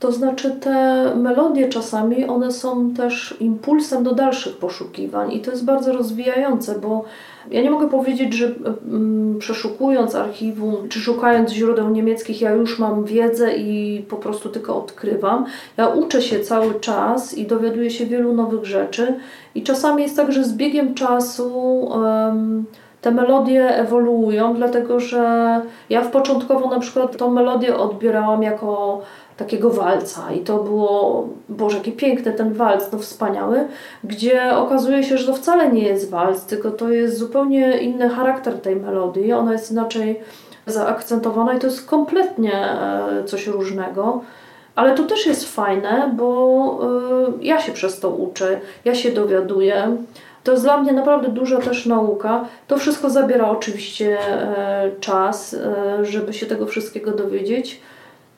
To 0.00 0.12
znaczy 0.12 0.50
te 0.50 1.06
melodie 1.16 1.68
czasami 1.68 2.24
one 2.24 2.52
są 2.52 2.94
też 2.94 3.36
impulsem 3.40 4.04
do 4.04 4.14
dalszych 4.14 4.56
poszukiwań 4.56 5.32
i 5.32 5.40
to 5.40 5.50
jest 5.50 5.64
bardzo 5.64 5.92
rozwijające, 5.92 6.78
bo 6.78 7.04
ja 7.50 7.62
nie 7.62 7.70
mogę 7.70 7.88
powiedzieć, 7.88 8.34
że 8.34 8.46
mm, 8.46 9.38
przeszukując 9.38 10.14
archiwum 10.14 10.88
czy 10.88 11.00
szukając 11.00 11.50
źródeł 11.50 11.90
niemieckich 11.90 12.40
ja 12.40 12.50
już 12.50 12.78
mam 12.78 13.04
wiedzę 13.04 13.56
i 13.56 14.02
po 14.08 14.16
prostu 14.16 14.48
tylko 14.48 14.76
odkrywam. 14.76 15.44
Ja 15.76 15.88
uczę 15.88 16.22
się 16.22 16.40
cały 16.40 16.80
czas 16.80 17.34
i 17.34 17.46
dowiaduję 17.46 17.90
się 17.90 18.06
wielu 18.06 18.32
nowych 18.32 18.64
rzeczy 18.64 19.14
i 19.54 19.62
czasami 19.62 20.02
jest 20.02 20.16
tak, 20.16 20.32
że 20.32 20.44
z 20.44 20.52
biegiem 20.52 20.94
czasu 20.94 21.54
um, 21.80 22.64
te 23.02 23.10
melodie 23.10 23.76
ewoluują, 23.76 24.54
dlatego 24.54 25.00
że 25.00 25.60
ja 25.90 26.02
w 26.02 26.10
początkowo 26.10 26.70
na 26.70 26.80
przykład 26.80 27.16
tą 27.16 27.30
melodię 27.30 27.76
odbierałam 27.76 28.42
jako 28.42 29.00
takiego 29.36 29.70
walca 29.70 30.32
i 30.32 30.40
to 30.40 30.58
było, 30.58 31.28
Boże, 31.48 31.76
jaki 31.76 31.92
piękny 31.92 32.32
ten 32.32 32.52
walc, 32.52 32.92
no 32.92 32.98
wspaniały, 32.98 33.66
gdzie 34.04 34.56
okazuje 34.56 35.04
się, 35.04 35.18
że 35.18 35.26
to 35.26 35.34
wcale 35.34 35.72
nie 35.72 35.82
jest 35.82 36.10
walc, 36.10 36.44
tylko 36.44 36.70
to 36.70 36.88
jest 36.88 37.18
zupełnie 37.18 37.78
inny 37.78 38.08
charakter 38.08 38.60
tej 38.60 38.76
melodii, 38.76 39.32
ona 39.32 39.52
jest 39.52 39.70
inaczej 39.70 40.20
zaakcentowana 40.66 41.54
i 41.54 41.58
to 41.58 41.66
jest 41.66 41.86
kompletnie 41.86 42.54
e, 42.54 43.24
coś 43.24 43.46
różnego. 43.46 44.20
Ale 44.74 44.94
to 44.94 45.02
też 45.02 45.26
jest 45.26 45.54
fajne, 45.54 46.10
bo 46.16 46.78
e, 46.82 47.44
ja 47.44 47.60
się 47.60 47.72
przez 47.72 48.00
to 48.00 48.10
uczę, 48.10 48.60
ja 48.84 48.94
się 48.94 49.12
dowiaduję. 49.12 49.96
To 50.44 50.52
jest 50.52 50.64
dla 50.64 50.78
mnie 50.78 50.92
naprawdę 50.92 51.28
duża 51.28 51.58
też 51.60 51.86
nauka. 51.86 52.44
To 52.68 52.78
wszystko 52.78 53.10
zabiera 53.10 53.50
oczywiście 53.50 54.18
e, 54.20 54.90
czas, 55.00 55.54
e, 55.54 56.04
żeby 56.04 56.32
się 56.32 56.46
tego 56.46 56.66
wszystkiego 56.66 57.10
dowiedzieć 57.10 57.80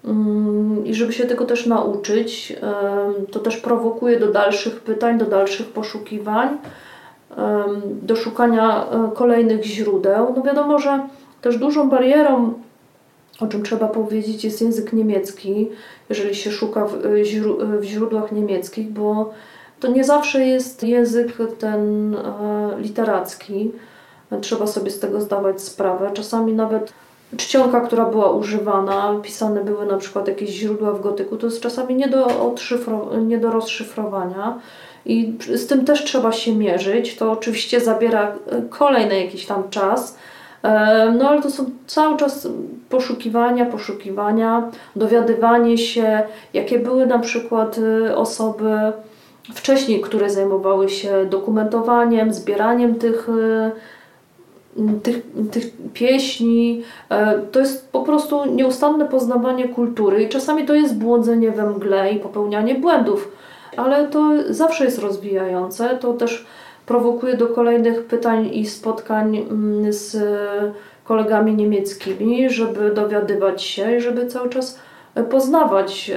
mm, 0.05 0.87
i 0.87 0.95
żeby 0.95 1.12
się 1.12 1.25
tego 1.25 1.45
też 1.45 1.67
nauczyć. 1.67 2.53
E, 2.62 3.33
to 3.33 3.40
też 3.40 3.57
prowokuje 3.57 4.21
do 4.21 4.33
dalszych 4.33 4.81
pytań, 4.81 5.19
do 5.19 5.25
dalszych 5.25 5.67
poszukiwań, 5.67 6.49
do 8.03 8.17
szukania 8.17 8.87
kolejnych 9.14 9.64
źródeł. 9.64 10.33
No 10.37 10.43
wiadomo, 10.43 10.79
że 10.79 11.09
też 11.43 11.59
dużą 11.59 11.90
barierą, 11.90 12.53
o 13.40 13.47
czym 13.47 13.62
trzeba 13.62 13.88
powiedzieć, 13.88 14.45
jest 14.45 14.62
język 14.62 14.93
niemiecki, 14.93 15.69
jeżeli 16.09 16.35
się 16.35 16.51
szuka 16.51 16.87
w 17.81 17.85
źródłach 17.85 18.33
niemieckich, 18.33 18.90
bo 18.90 19.33
to 19.80 19.88
nie 19.88 20.04
zawsze 20.04 20.46
jest 20.46 20.82
język 20.82 21.32
ten 21.58 22.14
e, 22.14 22.20
literacki. 22.78 23.72
Trzeba 24.40 24.66
sobie 24.66 24.90
z 24.90 25.00
tego 25.00 25.20
zdawać 25.20 25.62
sprawę. 25.62 26.10
Czasami 26.14 26.52
nawet 26.52 26.92
czcionka, 27.37 27.80
która 27.80 28.04
była 28.04 28.30
używana, 28.30 29.14
pisane 29.22 29.64
były 29.64 29.87
na 29.87 29.96
przykład 29.96 30.28
jakieś 30.28 30.50
źródła 30.50 30.92
w 30.92 31.00
gotyku, 31.00 31.37
to 31.37 31.46
jest 31.46 31.60
czasami 31.60 31.94
nie 31.94 32.08
do, 32.08 32.50
nie 33.26 33.38
do 33.38 33.50
rozszyfrowania. 33.50 34.58
I 35.06 35.38
z 35.54 35.66
tym 35.66 35.84
też 35.84 36.04
trzeba 36.04 36.32
się 36.32 36.56
mierzyć. 36.56 37.16
To 37.16 37.32
oczywiście 37.32 37.80
zabiera 37.80 38.32
kolejny 38.70 39.24
jakiś 39.24 39.46
tam 39.46 39.70
czas. 39.70 40.18
E, 40.62 41.14
no 41.18 41.28
ale 41.28 41.42
to 41.42 41.50
są 41.50 41.64
cały 41.87 42.16
czas 42.16 42.48
poszukiwania, 42.88 43.66
poszukiwania, 43.66 44.70
dowiadywanie 44.96 45.78
się, 45.78 46.22
jakie 46.54 46.78
były 46.78 47.06
na 47.06 47.18
przykład 47.18 47.78
e, 47.78 48.16
osoby 48.16 48.92
wcześniej, 49.52 50.00
które 50.00 50.30
zajmowały 50.30 50.88
się 50.88 51.26
dokumentowaniem, 51.26 52.33
zbieraniem 52.33 52.94
tych, 52.94 53.28
e, 53.28 53.70
tych, 55.02 55.22
tych 55.50 55.72
pieśni. 55.92 56.83
E, 57.11 57.38
to 57.52 57.61
jest 57.61 57.92
po 57.92 58.02
prostu 58.02 58.44
nieustanne 58.44 59.09
poznawanie 59.09 59.68
kultury 59.68 60.22
i 60.22 60.28
czasami 60.28 60.66
to 60.66 60.74
jest 60.74 60.96
błądzenie 60.96 61.50
we 61.50 61.70
mgle 61.70 62.12
i 62.12 62.20
popełnianie 62.20 62.74
błędów, 62.74 63.33
ale 63.76 64.09
to 64.09 64.33
zawsze 64.48 64.85
jest 64.85 64.98
rozwijające. 64.98 65.98
To 66.00 66.12
też 66.12 66.46
prowokuje 66.87 67.37
do 67.37 67.46
kolejnych 67.46 68.04
pytań 68.04 68.50
i 68.52 68.66
spotkań 68.66 69.46
z 69.88 70.16
kolegami 71.04 71.54
niemieckimi, 71.54 72.50
żeby 72.50 72.90
dowiadywać 72.90 73.62
się 73.62 73.96
i 73.96 74.00
żeby 74.00 74.26
cały 74.26 74.50
czas 74.50 74.78
poznawać 75.31 76.11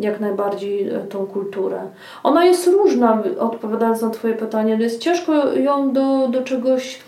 jak 0.00 0.20
najbardziej 0.20 0.90
tą 1.10 1.26
kulturę. 1.26 1.80
Ona 2.22 2.44
jest 2.44 2.66
różna, 2.66 3.22
odpowiadając 3.38 4.02
na 4.02 4.10
Twoje 4.10 4.34
pytanie, 4.34 4.76
jest 4.80 5.00
ciężko 5.00 5.52
ją 5.52 5.92
do, 5.92 6.28
do 6.28 6.42
czegoś 6.42 7.00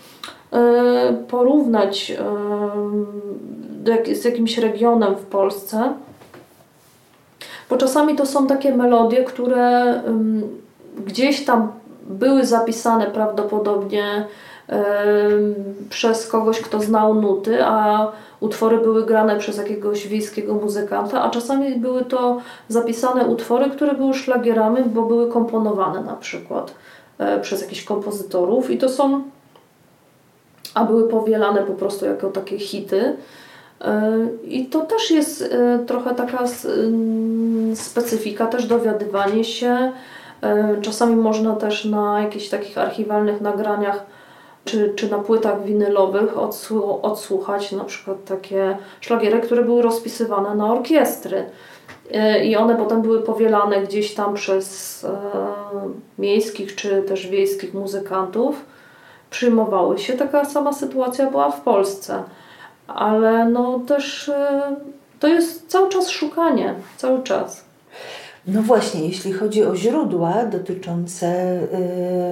e, 0.53 1.13
porównać 1.27 2.13
z 4.13 4.25
jakimś 4.25 4.57
regionem 4.57 5.15
w 5.15 5.25
Polsce, 5.25 5.93
bo 7.69 7.77
czasami 7.77 8.15
to 8.15 8.25
są 8.25 8.47
takie 8.47 8.75
melodie, 8.75 9.23
które 9.23 10.01
gdzieś 11.05 11.45
tam 11.45 11.71
były 12.03 12.45
zapisane 12.45 13.05
prawdopodobnie 13.05 14.25
przez 15.89 16.27
kogoś, 16.27 16.61
kto 16.61 16.81
znał 16.81 17.13
nuty, 17.13 17.63
a 17.65 18.07
utwory 18.41 18.77
były 18.77 19.05
grane 19.05 19.37
przez 19.37 19.57
jakiegoś 19.57 20.07
wiejskiego 20.07 20.53
muzykanta, 20.53 21.23
a 21.23 21.29
czasami 21.29 21.75
były 21.75 22.05
to 22.05 22.41
zapisane 22.67 23.25
utwory, 23.25 23.69
które 23.69 23.93
były 23.93 24.13
szlagierami, 24.13 24.83
bo 24.85 25.01
były 25.01 25.31
komponowane 25.31 26.01
na 26.01 26.15
przykład 26.15 26.73
e, 27.17 27.39
przez 27.39 27.61
jakichś 27.61 27.83
kompozytorów 27.83 28.71
i 28.71 28.77
to 28.77 28.89
są, 28.89 29.23
a 30.73 30.85
były 30.85 31.09
powielane 31.09 31.63
po 31.63 31.73
prostu 31.73 32.05
jako 32.05 32.29
takie 32.29 32.59
hity. 32.59 33.15
E, 33.81 34.11
I 34.43 34.65
to 34.65 34.81
też 34.81 35.11
jest 35.11 35.41
e, 35.41 35.79
trochę 35.87 36.15
taka 36.15 36.43
specyfika, 37.75 38.47
też 38.47 38.65
dowiadywanie 38.65 39.43
się. 39.43 39.91
Czasami 40.81 41.15
można 41.15 41.55
też 41.55 41.85
na 41.85 42.21
jakichś 42.21 42.49
takich 42.49 42.77
archiwalnych 42.77 43.41
nagraniach 43.41 44.05
czy, 44.65 44.93
czy 44.95 45.11
na 45.11 45.17
płytach 45.17 45.63
winylowych 45.63 46.37
odsłuchać 47.01 47.71
na 47.71 47.83
przykład 47.83 48.17
takie 48.25 48.77
szlagiery, 49.01 49.39
które 49.39 49.63
były 49.63 49.81
rozpisywane 49.81 50.55
na 50.55 50.71
orkiestry. 50.73 51.45
E, 52.11 52.45
I 52.45 52.55
one 52.55 52.75
potem 52.75 53.01
były 53.01 53.21
powielane 53.21 53.81
gdzieś 53.81 54.13
tam 54.13 54.33
przez 54.33 55.03
e, 55.03 55.17
miejskich 56.19 56.75
czy 56.75 57.03
też 57.03 57.27
wiejskich 57.27 57.73
muzykantów. 57.73 58.65
Przyjmowały 59.29 59.99
się. 59.99 60.13
Taka 60.13 60.45
sama 60.45 60.73
sytuacja 60.73 61.31
była 61.31 61.51
w 61.51 61.61
Polsce. 61.61 62.23
Ale 62.87 63.45
no 63.45 63.79
też 63.87 64.29
e, 64.29 64.75
to 65.19 65.27
jest 65.27 65.67
cały 65.67 65.89
czas 65.89 66.09
szukanie, 66.09 66.75
cały 66.97 67.23
czas. 67.23 67.70
No 68.47 68.61
właśnie, 68.61 69.07
jeśli 69.07 69.33
chodzi 69.33 69.63
o 69.63 69.75
źródła 69.75 70.45
dotyczące 70.45 71.59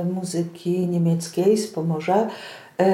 y, 0.02 0.14
muzyki 0.14 0.88
niemieckiej 0.88 1.58
z 1.58 1.68
Pomorza, 1.68 2.28
y, 2.82 2.86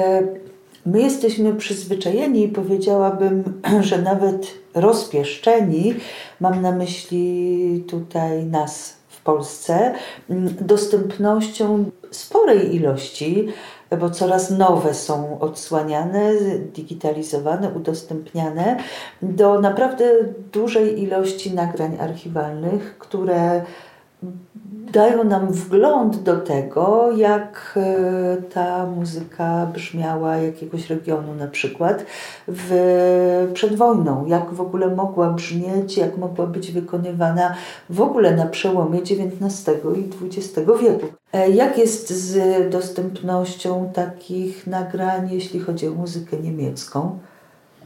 my 0.86 1.02
jesteśmy 1.02 1.54
przyzwyczajeni 1.54 2.44
i 2.44 2.48
powiedziałabym, 2.48 3.60
że 3.80 4.02
nawet 4.02 4.54
rozpieszczeni, 4.74 5.94
mam 6.40 6.62
na 6.62 6.72
myśli 6.72 7.84
tutaj 7.88 8.44
nas 8.44 8.96
w 9.08 9.20
Polsce, 9.22 9.94
dostępnością 10.60 11.90
sporej 12.10 12.74
ilości 12.74 13.48
bo 14.00 14.10
coraz 14.10 14.50
nowe 14.50 14.94
są 14.94 15.40
odsłaniane, 15.40 16.32
digitalizowane, 16.74 17.70
udostępniane 17.70 18.76
do 19.22 19.60
naprawdę 19.60 20.04
dużej 20.52 21.02
ilości 21.02 21.54
nagrań 21.54 21.96
archiwalnych, 22.00 22.98
które 22.98 23.64
dają 24.92 25.24
nam 25.24 25.52
wgląd 25.52 26.22
do 26.22 26.36
tego, 26.36 27.12
jak 27.16 27.74
e, 27.76 28.36
ta 28.42 28.86
muzyka 28.86 29.66
brzmiała 29.66 30.36
jakiegoś 30.36 30.90
regionu 30.90 31.34
na 31.34 31.46
przykład 31.46 32.04
w, 32.48 33.50
przed 33.54 33.74
wojną, 33.74 34.26
jak 34.26 34.54
w 34.54 34.60
ogóle 34.60 34.94
mogła 34.94 35.30
brzmieć, 35.30 35.96
jak 35.96 36.16
mogła 36.16 36.46
być 36.46 36.72
wykonywana 36.72 37.54
w 37.90 38.00
ogóle 38.00 38.36
na 38.36 38.46
przełomie 38.46 39.00
XIX 39.00 39.66
i 39.96 40.26
XX 40.26 40.54
wieku. 40.80 41.06
E, 41.32 41.50
jak 41.50 41.78
jest 41.78 42.10
z 42.10 42.70
dostępnością 42.70 43.90
takich 43.94 44.66
nagrań, 44.66 45.28
jeśli 45.32 45.60
chodzi 45.60 45.88
o 45.88 45.90
muzykę 45.90 46.36
niemiecką? 46.36 47.18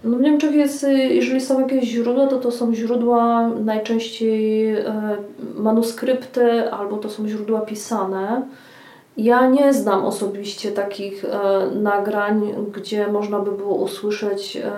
No 0.05 0.17
w 0.17 0.21
Niemczech 0.21 0.55
jest, 0.55 0.87
jeżeli 1.09 1.41
są 1.41 1.61
jakieś 1.61 1.85
źródła, 1.85 2.27
to 2.27 2.39
to 2.39 2.51
są 2.51 2.75
źródła 2.75 3.49
najczęściej 3.49 4.71
e, 4.77 5.17
manuskrypty 5.55 6.73
albo 6.73 6.97
to 6.97 7.11
są 7.11 7.29
źródła 7.29 7.61
pisane. 7.61 8.43
Ja 9.17 9.47
nie 9.47 9.75
znam 9.75 10.05
osobiście 10.05 10.73
takich 10.73 11.25
e, 11.25 11.31
nagrań, 11.75 12.55
gdzie 12.75 13.09
można 13.09 13.39
by 13.39 13.53
było 13.53 13.75
usłyszeć 13.75 14.57
e, 14.57 14.73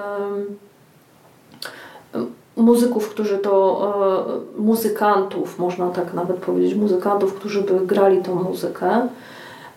muzyków, 2.57 3.09
którzy 3.09 3.39
to, 3.39 4.43
muzykantów, 4.59 5.59
można 5.59 5.91
tak 5.91 6.15
nawet 6.15 6.37
powiedzieć, 6.37 6.75
muzykantów, 6.75 7.35
którzy 7.35 7.63
by 7.63 7.87
grali 7.87 8.23
tą 8.23 8.35
muzykę. 8.35 9.09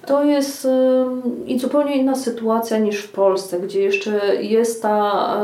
To 0.05 0.23
jest 0.23 0.67
i 1.45 1.59
zupełnie 1.59 1.95
inna 1.95 2.15
sytuacja 2.15 2.77
niż 2.77 3.03
w 3.03 3.11
Polsce, 3.11 3.59
gdzie 3.59 3.81
jeszcze 3.81 4.35
jest 4.35 4.81
ta 4.81 5.37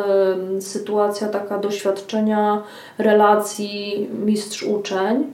sytuacja 0.60 1.28
taka 1.28 1.58
doświadczenia 1.58 2.64
relacji 2.98 4.10
mistrz-uczeń, 4.26 5.34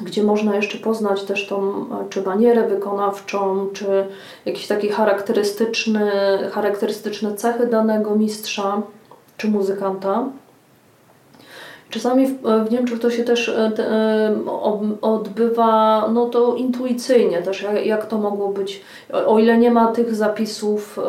gdzie 0.00 0.22
można 0.22 0.56
jeszcze 0.56 0.78
poznać 0.78 1.22
też 1.22 1.46
tą 1.46 1.86
czy 2.10 2.22
manierę 2.22 2.68
wykonawczą, 2.68 3.68
czy 3.72 4.06
jakieś 4.44 4.66
takie 4.66 4.88
charakterystyczne, 4.88 6.38
charakterystyczne 6.52 7.34
cechy 7.34 7.66
danego 7.66 8.16
mistrza 8.16 8.82
czy 9.36 9.48
muzykanta. 9.48 10.24
Czasami 11.90 12.26
w, 12.26 12.42
w 12.42 12.70
Niemczech 12.70 13.00
to 13.00 13.10
się 13.10 13.24
też 13.24 13.48
e, 13.48 13.72
e, 13.78 14.34
odbywa 15.00 16.08
no 16.14 16.26
to 16.26 16.54
intuicyjnie 16.54 17.42
też, 17.42 17.62
jak, 17.62 17.86
jak 17.86 18.06
to 18.06 18.18
mogło 18.18 18.48
być, 18.48 18.82
o 19.26 19.38
ile 19.38 19.58
nie 19.58 19.70
ma 19.70 19.92
tych 19.92 20.14
zapisów 20.14 20.98
e, 20.98 21.02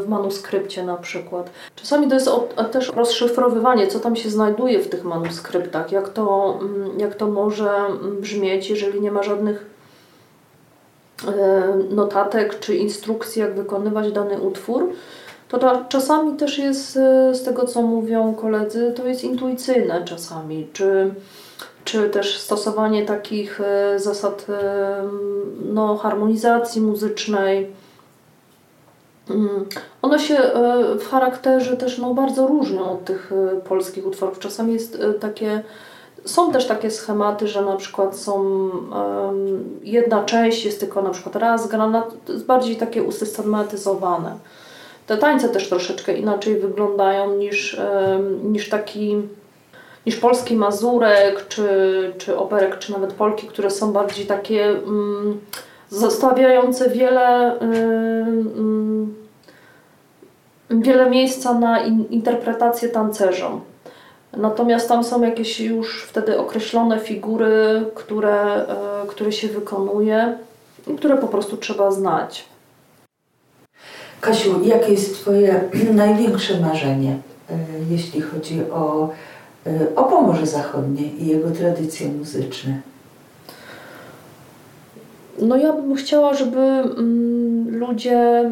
w 0.00 0.08
manuskrypcie 0.08 0.84
na 0.84 0.96
przykład. 0.96 1.50
Czasami 1.76 2.08
to 2.08 2.14
jest 2.14 2.30
też 2.72 2.92
rozszyfrowywanie, 2.96 3.86
co 3.86 4.00
tam 4.00 4.16
się 4.16 4.30
znajduje 4.30 4.78
w 4.78 4.88
tych 4.88 5.04
manuskryptach, 5.04 5.92
jak 5.92 6.08
to, 6.08 6.58
mm, 6.60 7.00
jak 7.00 7.14
to 7.14 7.26
może 7.26 7.70
brzmieć, 8.20 8.70
jeżeli 8.70 9.00
nie 9.00 9.12
ma 9.12 9.22
żadnych 9.22 9.72
notatek 11.90 12.58
czy 12.58 12.76
instrukcji, 12.76 13.40
jak 13.40 13.54
wykonywać 13.54 14.12
dany 14.12 14.40
utwór 14.40 14.88
to 15.58 15.84
czasami 15.88 16.36
też 16.36 16.58
jest, 16.58 16.96
e, 16.96 17.34
z 17.34 17.42
tego 17.42 17.66
co 17.66 17.82
mówią 17.82 18.34
koledzy, 18.34 18.92
to 18.96 19.06
jest 19.06 19.24
intuicyjne 19.24 20.04
czasami, 20.04 20.68
czy, 20.72 21.14
czy 21.84 22.10
też 22.10 22.38
stosowanie 22.38 23.06
takich 23.06 23.60
e, 23.60 23.98
zasad 23.98 24.46
e, 24.48 25.02
no, 25.72 25.96
harmonizacji 25.96 26.80
muzycznej. 26.80 27.70
Mm, 29.30 29.66
one 30.02 30.18
się 30.18 30.36
w 31.00 31.08
charakterze 31.10 31.76
też 31.76 31.98
no, 31.98 32.14
bardzo 32.14 32.46
różnią 32.46 32.90
od 32.90 33.04
tych 33.04 33.30
polskich 33.68 34.06
utworów. 34.06 34.38
Czasami 34.38 34.72
jest 34.72 34.98
takie, 35.20 35.62
są 36.24 36.52
też 36.52 36.66
takie 36.66 36.90
schematy, 36.90 37.48
że 37.48 37.62
na 37.62 37.76
przykład 37.76 38.16
są 38.16 38.70
jedna 39.82 40.24
część 40.24 40.64
jest 40.64 40.80
tylko 40.80 41.02
na 41.02 41.10
przykład 41.10 41.36
raz 41.36 41.68
grana, 41.68 42.02
to 42.26 42.32
jest 42.32 42.44
bardziej 42.44 42.76
takie 42.76 43.02
usystematyzowane. 43.02 44.36
Te 45.06 45.16
tańce 45.16 45.48
też 45.48 45.68
troszeczkę 45.68 46.14
inaczej 46.14 46.56
wyglądają 46.56 47.36
niż, 47.36 47.80
niż 48.42 48.68
taki 48.68 49.22
niż 50.06 50.16
polski 50.16 50.56
mazurek, 50.56 51.48
czy, 51.48 52.12
czy 52.18 52.36
operek, 52.36 52.78
czy 52.78 52.92
nawet 52.92 53.12
polki, 53.12 53.46
które 53.46 53.70
są 53.70 53.92
bardziej 53.92 54.26
takie 54.26 54.64
mm, 54.64 55.40
zostawiające 55.90 56.90
wiele, 56.90 57.58
mm, 57.60 59.14
wiele 60.70 61.10
miejsca 61.10 61.54
na 61.54 61.80
in, 61.80 62.04
interpretację 62.10 62.88
tancerzom. 62.88 63.60
Natomiast 64.36 64.88
tam 64.88 65.04
są 65.04 65.22
jakieś 65.22 65.60
już 65.60 66.04
wtedy 66.04 66.38
określone 66.38 66.98
figury, 66.98 67.84
które, 67.94 68.66
e, 68.66 69.06
które 69.08 69.32
się 69.32 69.48
wykonuje 69.48 70.38
i 70.86 70.94
które 70.94 71.16
po 71.16 71.28
prostu 71.28 71.56
trzeba 71.56 71.90
znać. 71.90 72.51
Kasiu, 74.22 74.64
jakie 74.64 74.92
jest 74.92 75.14
Twoje 75.14 75.60
największe 75.94 76.60
marzenie, 76.60 77.18
e, 77.50 77.54
jeśli 77.90 78.20
chodzi 78.20 78.60
o, 78.70 79.10
e, 79.66 79.96
o 79.96 80.04
Pomorze 80.04 80.46
Zachodnie 80.46 81.02
i 81.02 81.26
jego 81.26 81.50
tradycje 81.50 82.08
muzyczne? 82.08 82.80
No 85.38 85.56
ja 85.56 85.72
bym 85.72 85.94
chciała, 85.94 86.34
żeby 86.34 86.58
mm, 86.58 87.78
ludzie 87.78 88.50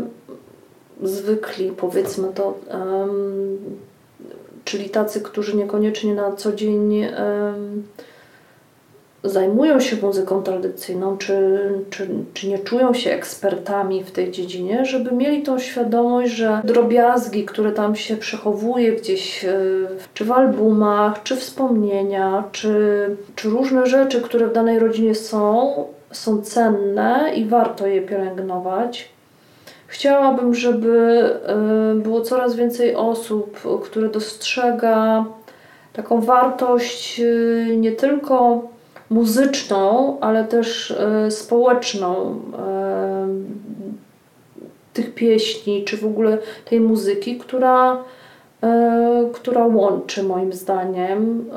zwykli, 1.02 1.72
powiedzmy 1.76 2.28
to, 2.34 2.58
czyli 4.64 4.90
tacy, 4.90 5.20
którzy 5.20 5.56
niekoniecznie 5.56 6.14
na 6.14 6.32
co 6.32 6.52
dzień 6.52 7.06
zajmują 9.24 9.80
się 9.80 9.96
muzyką 10.02 10.42
tradycyjną, 10.42 11.16
czy, 11.16 11.58
czy, 11.90 12.08
czy 12.34 12.48
nie 12.48 12.58
czują 12.58 12.94
się 12.94 13.12
ekspertami 13.12 14.04
w 14.04 14.10
tej 14.10 14.30
dziedzinie, 14.30 14.84
żeby 14.84 15.12
mieli 15.12 15.42
tą 15.42 15.58
świadomość, 15.58 16.32
że 16.32 16.60
drobiazgi, 16.64 17.44
które 17.44 17.72
tam 17.72 17.96
się 17.96 18.16
przechowuje 18.16 18.92
gdzieś, 18.92 19.44
e, 19.44 19.50
czy 20.14 20.24
w 20.24 20.32
albumach, 20.32 21.22
czy 21.22 21.36
wspomnienia, 21.36 22.44
czy, 22.52 23.16
czy 23.36 23.48
różne 23.48 23.86
rzeczy, 23.86 24.20
które 24.20 24.46
w 24.46 24.52
danej 24.52 24.78
rodzinie 24.78 25.14
są, 25.14 25.74
są 26.12 26.42
cenne 26.42 27.32
i 27.36 27.44
warto 27.44 27.86
je 27.86 28.02
pielęgnować. 28.02 29.08
Chciałabym, 29.86 30.54
żeby 30.54 31.22
e, 31.46 31.94
było 31.94 32.20
coraz 32.20 32.56
więcej 32.56 32.94
osób, 32.94 33.60
które 33.82 34.08
dostrzega 34.08 35.24
taką 35.92 36.20
wartość 36.20 37.20
e, 37.20 37.76
nie 37.76 37.92
tylko 37.92 38.62
muzyczną, 39.10 40.16
ale 40.20 40.44
też 40.44 40.90
e, 40.90 41.30
społeczną 41.30 42.40
e, 42.58 43.28
tych 44.92 45.14
pieśni, 45.14 45.84
czy 45.84 45.96
w 45.96 46.06
ogóle 46.06 46.38
tej 46.64 46.80
muzyki, 46.80 47.38
która, 47.38 48.04
e, 48.62 49.28
która 49.32 49.66
łączy 49.66 50.22
moim 50.22 50.52
zdaniem, 50.52 51.50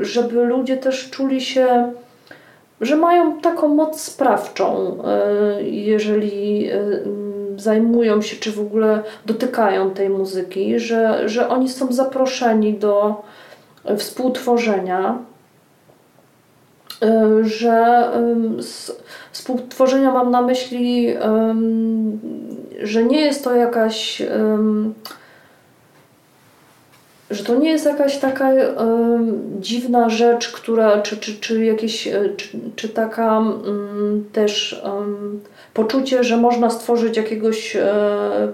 żeby 0.00 0.44
ludzie 0.44 0.76
też 0.76 1.10
czuli 1.10 1.40
się, 1.40 1.92
że 2.80 2.96
mają 2.96 3.40
taką 3.40 3.68
moc 3.68 4.00
sprawczą, 4.00 4.98
jeżeli 5.60 6.70
zajmują 7.56 8.22
się, 8.22 8.36
czy 8.36 8.52
w 8.52 8.60
ogóle 8.60 9.02
dotykają 9.26 9.90
tej 9.90 10.08
muzyki, 10.08 10.78
że, 10.78 11.28
że 11.28 11.48
oni 11.48 11.68
są 11.68 11.92
zaproszeni 11.92 12.74
do 12.74 13.22
współtworzenia 13.96 15.18
że 17.42 18.08
z 18.60 18.92
współtworzenia 19.32 20.12
mam 20.12 20.30
na 20.30 20.42
myśli, 20.42 21.14
że 22.82 23.04
nie 23.04 23.20
jest 23.20 23.44
to 23.44 23.54
jakaś 23.54 24.22
że 27.30 27.44
to 27.44 27.54
nie 27.54 27.70
jest 27.70 27.84
jakaś 27.84 28.18
taka 28.18 28.52
dziwna 29.60 30.08
rzecz, 30.08 30.52
która, 30.52 31.02
czy, 31.02 31.16
czy, 31.16 31.34
czy 31.40 31.64
jakieś, 31.64 32.06
e, 32.06 32.28
czy, 32.36 32.48
czy 32.76 32.88
taka 32.88 33.42
też 34.32 34.82
poczucie, 35.74 36.24
że 36.24 36.36
można 36.36 36.70
stworzyć 36.70 37.16
jakiegoś 37.16 37.76
e, 37.76 37.84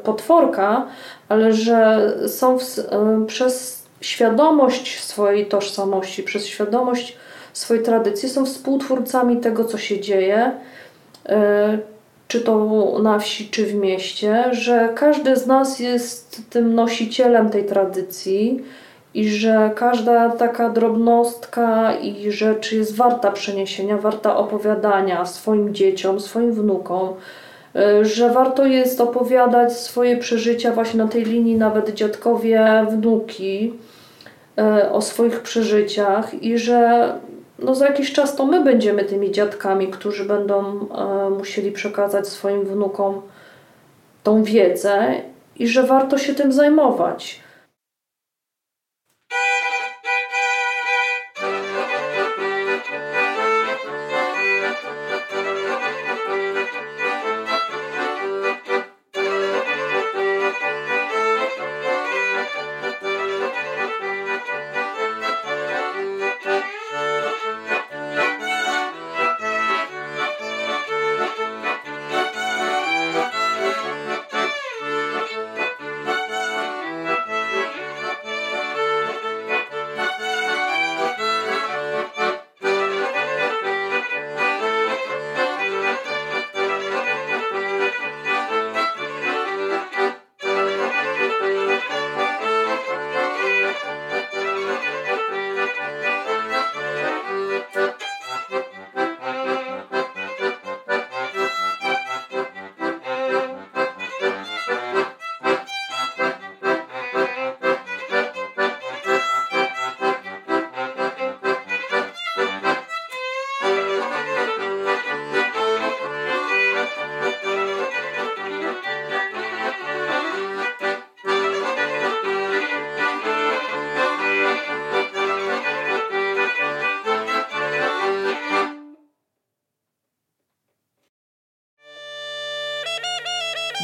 potworka, 0.05 0.87
ale 1.29 1.53
że 1.53 2.13
są 2.29 2.59
w, 2.59 2.65
przez 3.27 3.83
świadomość 4.01 5.05
swojej 5.05 5.47
tożsamości, 5.47 6.23
przez 6.23 6.47
świadomość 6.47 7.17
swojej 7.53 7.83
tradycji, 7.83 8.29
są 8.29 8.47
współtwórcami 8.47 9.37
tego, 9.37 9.65
co 9.65 9.79
się 9.79 10.01
dzieje, 10.01 10.53
e, 11.29 11.79
czy 12.29 12.41
to 12.41 12.99
na 13.03 13.19
wsi, 13.19 13.49
czy 13.49 13.67
w 13.67 13.75
mieście, 13.75 14.45
że 14.51 14.89
każdy 14.95 15.37
z 15.37 15.47
nas 15.47 15.81
jest 15.81 16.43
tym 16.51 16.75
nosicielem 16.75 17.51
tej 17.51 17.65
tradycji 17.65 18.65
i 19.15 19.29
że 19.29 19.71
każda 19.77 20.31
taka 20.31 20.71
drobnostka 20.71 21.95
i 21.95 22.31
rzecz 22.31 22.73
jest 22.73 22.97
warta 22.97 23.31
przeniesienia, 23.31 23.97
warta 23.97 24.37
opowiadania 24.37 25.27
swoim 25.27 25.75
dzieciom, 25.75 26.21
swoim 26.21 26.53
wnukom, 26.53 27.09
e, 27.77 28.05
że 28.05 28.33
warto 28.33 28.67
jest 28.67 29.01
opowiadać 29.01 29.73
swoje 29.73 30.17
przeżycia 30.17 30.73
właśnie 30.73 30.99
na 30.99 31.09
tej 31.09 31.25
linii, 31.25 31.55
nawet 31.55 31.95
dziadkowie, 31.95 32.87
wnuki, 32.91 33.75
e, 34.59 34.93
o 34.93 35.03
swoich 35.03 35.41
przeżyciach 35.41 36.43
i 36.43 36.59
że 36.59 37.13
no 37.63 37.75
za 37.75 37.87
jakiś 37.87 38.13
czas 38.13 38.37
to 38.37 38.47
my 38.47 38.65
będziemy 38.65 39.05
tymi 39.05 39.31
dziadkami, 39.31 39.89
którzy 39.89 40.25
będą 40.25 40.65
e, 40.65 41.31
musieli 41.31 41.73
przekazać 41.73 42.29
swoim 42.29 42.65
wnukom 42.65 43.23
tą 44.23 44.43
wiedzę 44.43 45.23
i 45.57 45.69
że 45.69 45.83
warto 45.83 46.19
się 46.19 46.35
tym 46.35 46.53
zajmować. 46.53 47.41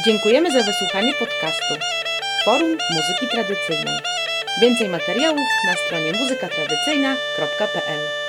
Dziękujemy 0.07 0.51
za 0.51 0.63
wysłuchanie 0.63 1.13
podcastu 1.13 1.73
Forum 2.45 2.69
Muzyki 2.69 3.27
Tradycyjnej. 3.31 3.99
Więcej 4.61 4.89
materiałów 4.89 5.47
na 5.67 5.73
stronie 5.73 6.11
muzykatradycyjna.pl 6.11 8.26